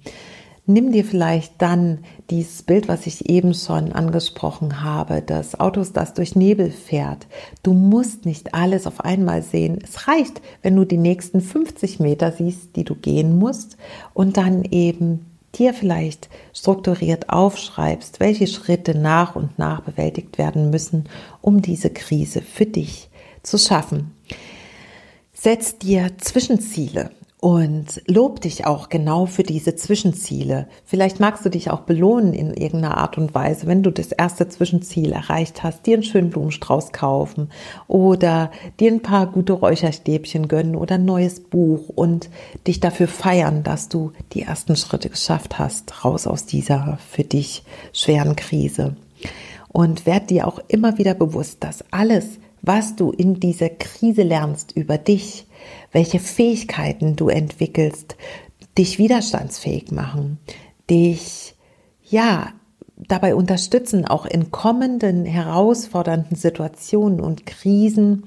nimm 0.66 0.92
dir 0.92 1.05
vielleicht 1.05 1.55
dann 1.62 2.00
dieses 2.31 2.62
Bild, 2.62 2.88
was 2.88 3.07
ich 3.07 3.29
eben 3.31 3.55
schon 3.55 3.92
angesprochen 3.92 4.83
habe, 4.83 5.22
des 5.22 5.59
Autos, 5.59 5.92
das 5.92 6.14
durch 6.14 6.35
Nebel 6.35 6.70
fährt. 6.70 7.26
Du 7.62 7.72
musst 7.72 8.26
nicht 8.26 8.55
alles 8.55 8.87
auf 8.87 9.00
einmal 9.00 9.42
sehen. 9.42 9.79
Es 9.83 10.09
reicht, 10.09 10.42
wenn 10.62 10.76
du 10.76 10.85
die 10.85 10.98
nächsten 10.98 11.40
50 11.40 12.00
Meter 12.00 12.33
siehst, 12.33 12.76
die 12.76 12.85
du 12.85 12.94
gehen 12.94 13.38
musst 13.38 13.76
und 14.12 14.37
dann 14.37 14.64
eben 14.64 15.26
dir 15.55 15.72
vielleicht 15.72 16.29
strukturiert 16.52 17.31
aufschreibst, 17.31 18.20
welche 18.20 18.46
Schritte 18.46 18.96
nach 18.96 19.37
und 19.37 19.59
nach 19.59 19.81
bewältigt 19.81 20.37
werden 20.38 20.70
müssen, 20.70 21.09
um 21.40 21.62
diese 21.62 21.90
Krise 21.90 22.42
für 22.42 22.66
dich 22.66 23.09
zu 23.42 23.59
schaffen. 23.59 24.12
Setz 25.33 25.79
dir 25.79 26.11
Zwischenziele 26.18 27.11
und 27.38 28.03
lob 28.07 28.40
dich 28.40 28.66
auch 28.66 28.88
genau 28.88 29.27
für 29.27 29.42
diese 29.42 29.77
Zwischenziele. 29.77 30.68
Vielleicht 30.85 31.20
magst 31.20 31.44
du 31.44 31.51
dich 31.51 31.70
auch 31.70 31.81
belohnen 31.81 32.33
in 32.33 32.55
irgendeiner 32.55 32.96
Art 32.96 33.18
und 33.18 33.35
Weise, 33.35 33.66
wenn 33.66 33.83
du 33.83 33.90
das 33.90 34.11
erste 34.11 34.49
Zwischenziel 34.49 35.12
erreicht 35.12 35.62
hast, 35.62 35.85
dir 35.87 35.94
einen 35.94 36.03
schönen 36.03 36.31
Blumenstrauß 36.31 36.92
kaufen 36.92 37.51
oder 37.88 38.51
dir 38.81 38.90
ein 38.90 39.03
paar 39.03 39.27
gute 39.27 39.53
Räucherstäbchen 39.53 40.49
gönnen 40.49 40.77
oder 40.77 40.94
ein 40.94 41.05
neues 41.05 41.40
Buch 41.40 41.90
und 41.90 42.31
dich 42.66 42.81
dafür 42.81 43.07
feiern, 43.07 43.62
dass 43.62 43.90
du 43.90 44.12
die 44.33 44.42
ersten 44.42 44.75
Schritte 44.75 45.11
geschafft 45.11 45.59
hast, 45.59 46.05
raus 46.05 46.27
aus 46.27 46.46
dieser 46.46 46.99
für 47.11 47.25
dich 47.25 47.64
schweren 47.92 48.35
Krise. 48.35 48.96
Und 49.68 50.07
werd 50.07 50.31
dir 50.31 50.49
auch 50.49 50.59
immer 50.68 50.96
wieder 50.96 51.12
bewusst, 51.12 51.62
dass 51.62 51.85
alles, 51.90 52.27
was 52.62 52.96
du 52.96 53.11
in 53.11 53.40
dieser 53.40 53.68
Krise 53.68 54.22
lernst 54.22 54.72
über 54.75 54.96
dich, 54.96 55.45
welche 55.92 56.18
Fähigkeiten 56.18 57.16
du 57.16 57.29
entwickelst, 57.29 58.16
dich 58.77 58.99
widerstandsfähig 58.99 59.90
machen, 59.90 60.38
dich 60.90 61.55
ja 62.03 62.53
dabei 62.96 63.35
unterstützen, 63.35 64.07
auch 64.07 64.27
in 64.27 64.51
kommenden 64.51 65.25
herausfordernden 65.25 66.37
Situationen 66.37 67.20
und 67.20 67.46
Krisen 67.46 68.25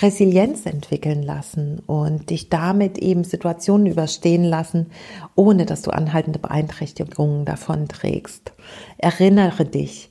Resilienz 0.00 0.66
entwickeln 0.66 1.22
lassen 1.22 1.80
und 1.86 2.30
dich 2.30 2.48
damit 2.48 2.98
eben 2.98 3.22
Situationen 3.22 3.86
überstehen 3.86 4.44
lassen, 4.44 4.90
ohne 5.34 5.66
dass 5.66 5.82
du 5.82 5.90
anhaltende 5.90 6.38
Beeinträchtigungen 6.38 7.44
davon 7.44 7.86
trägst. 7.86 8.52
Erinnere 8.98 9.64
dich 9.64 10.10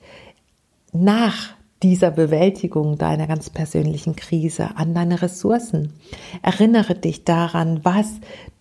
nach 0.93 1.55
dieser 1.83 2.11
Bewältigung 2.11 2.97
deiner 2.97 3.27
ganz 3.27 3.49
persönlichen 3.49 4.15
Krise 4.15 4.71
an 4.75 4.93
deine 4.93 5.21
Ressourcen. 5.21 5.93
Erinnere 6.41 6.95
dich 6.95 7.25
daran, 7.25 7.81
was 7.83 8.07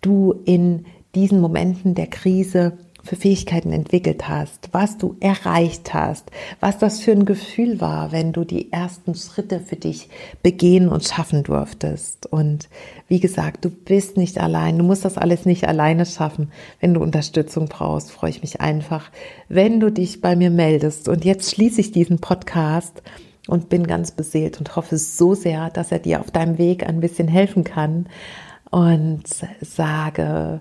du 0.00 0.34
in 0.44 0.84
diesen 1.14 1.40
Momenten 1.40 1.94
der 1.94 2.08
Krise 2.08 2.78
für 3.04 3.16
Fähigkeiten 3.16 3.72
entwickelt 3.72 4.28
hast, 4.28 4.68
was 4.72 4.96
du 4.96 5.16
erreicht 5.20 5.92
hast, 5.92 6.30
was 6.60 6.78
das 6.78 7.00
für 7.00 7.12
ein 7.12 7.24
Gefühl 7.24 7.80
war, 7.80 8.12
wenn 8.12 8.32
du 8.32 8.44
die 8.44 8.72
ersten 8.72 9.14
Schritte 9.14 9.60
für 9.60 9.76
dich 9.76 10.08
begehen 10.42 10.88
und 10.88 11.04
schaffen 11.04 11.42
durftest. 11.42 12.26
Und 12.26 12.68
wie 13.08 13.20
gesagt, 13.20 13.64
du 13.64 13.70
bist 13.70 14.16
nicht 14.16 14.38
allein, 14.38 14.78
du 14.78 14.84
musst 14.84 15.04
das 15.04 15.18
alles 15.18 15.44
nicht 15.46 15.66
alleine 15.66 16.06
schaffen. 16.06 16.52
Wenn 16.80 16.94
du 16.94 17.00
Unterstützung 17.00 17.66
brauchst, 17.66 18.12
freue 18.12 18.30
ich 18.30 18.42
mich 18.42 18.60
einfach, 18.60 19.10
wenn 19.48 19.80
du 19.80 19.90
dich 19.90 20.20
bei 20.20 20.36
mir 20.36 20.50
meldest. 20.50 21.08
Und 21.08 21.24
jetzt 21.24 21.50
schließe 21.50 21.80
ich 21.80 21.92
diesen 21.92 22.18
Podcast 22.18 23.02
und 23.48 23.68
bin 23.68 23.86
ganz 23.86 24.12
beseelt 24.12 24.58
und 24.60 24.76
hoffe 24.76 24.96
so 24.98 25.34
sehr, 25.34 25.70
dass 25.70 25.90
er 25.90 25.98
dir 25.98 26.20
auf 26.20 26.30
deinem 26.30 26.58
Weg 26.58 26.86
ein 26.86 27.00
bisschen 27.00 27.26
helfen 27.26 27.64
kann 27.64 28.06
und 28.70 29.24
sage, 29.60 30.60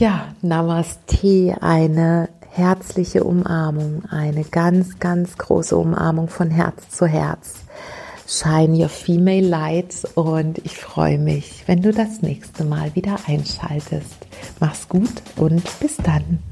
ja, 0.00 0.34
Namaste, 0.40 1.58
eine 1.60 2.30
herzliche 2.48 3.22
Umarmung, 3.22 4.02
eine 4.08 4.44
ganz, 4.44 4.98
ganz 4.98 5.36
große 5.36 5.76
Umarmung 5.76 6.28
von 6.28 6.50
Herz 6.50 6.88
zu 6.88 7.06
Herz. 7.06 7.56
Shine 8.26 8.78
your 8.78 8.88
female 8.88 9.46
light 9.46 9.94
und 10.14 10.58
ich 10.64 10.78
freue 10.78 11.18
mich, 11.18 11.64
wenn 11.66 11.82
du 11.82 11.92
das 11.92 12.22
nächste 12.22 12.64
Mal 12.64 12.94
wieder 12.94 13.18
einschaltest. 13.26 14.26
Mach's 14.58 14.88
gut 14.88 15.22
und 15.36 15.62
bis 15.80 15.98
dann. 15.98 16.49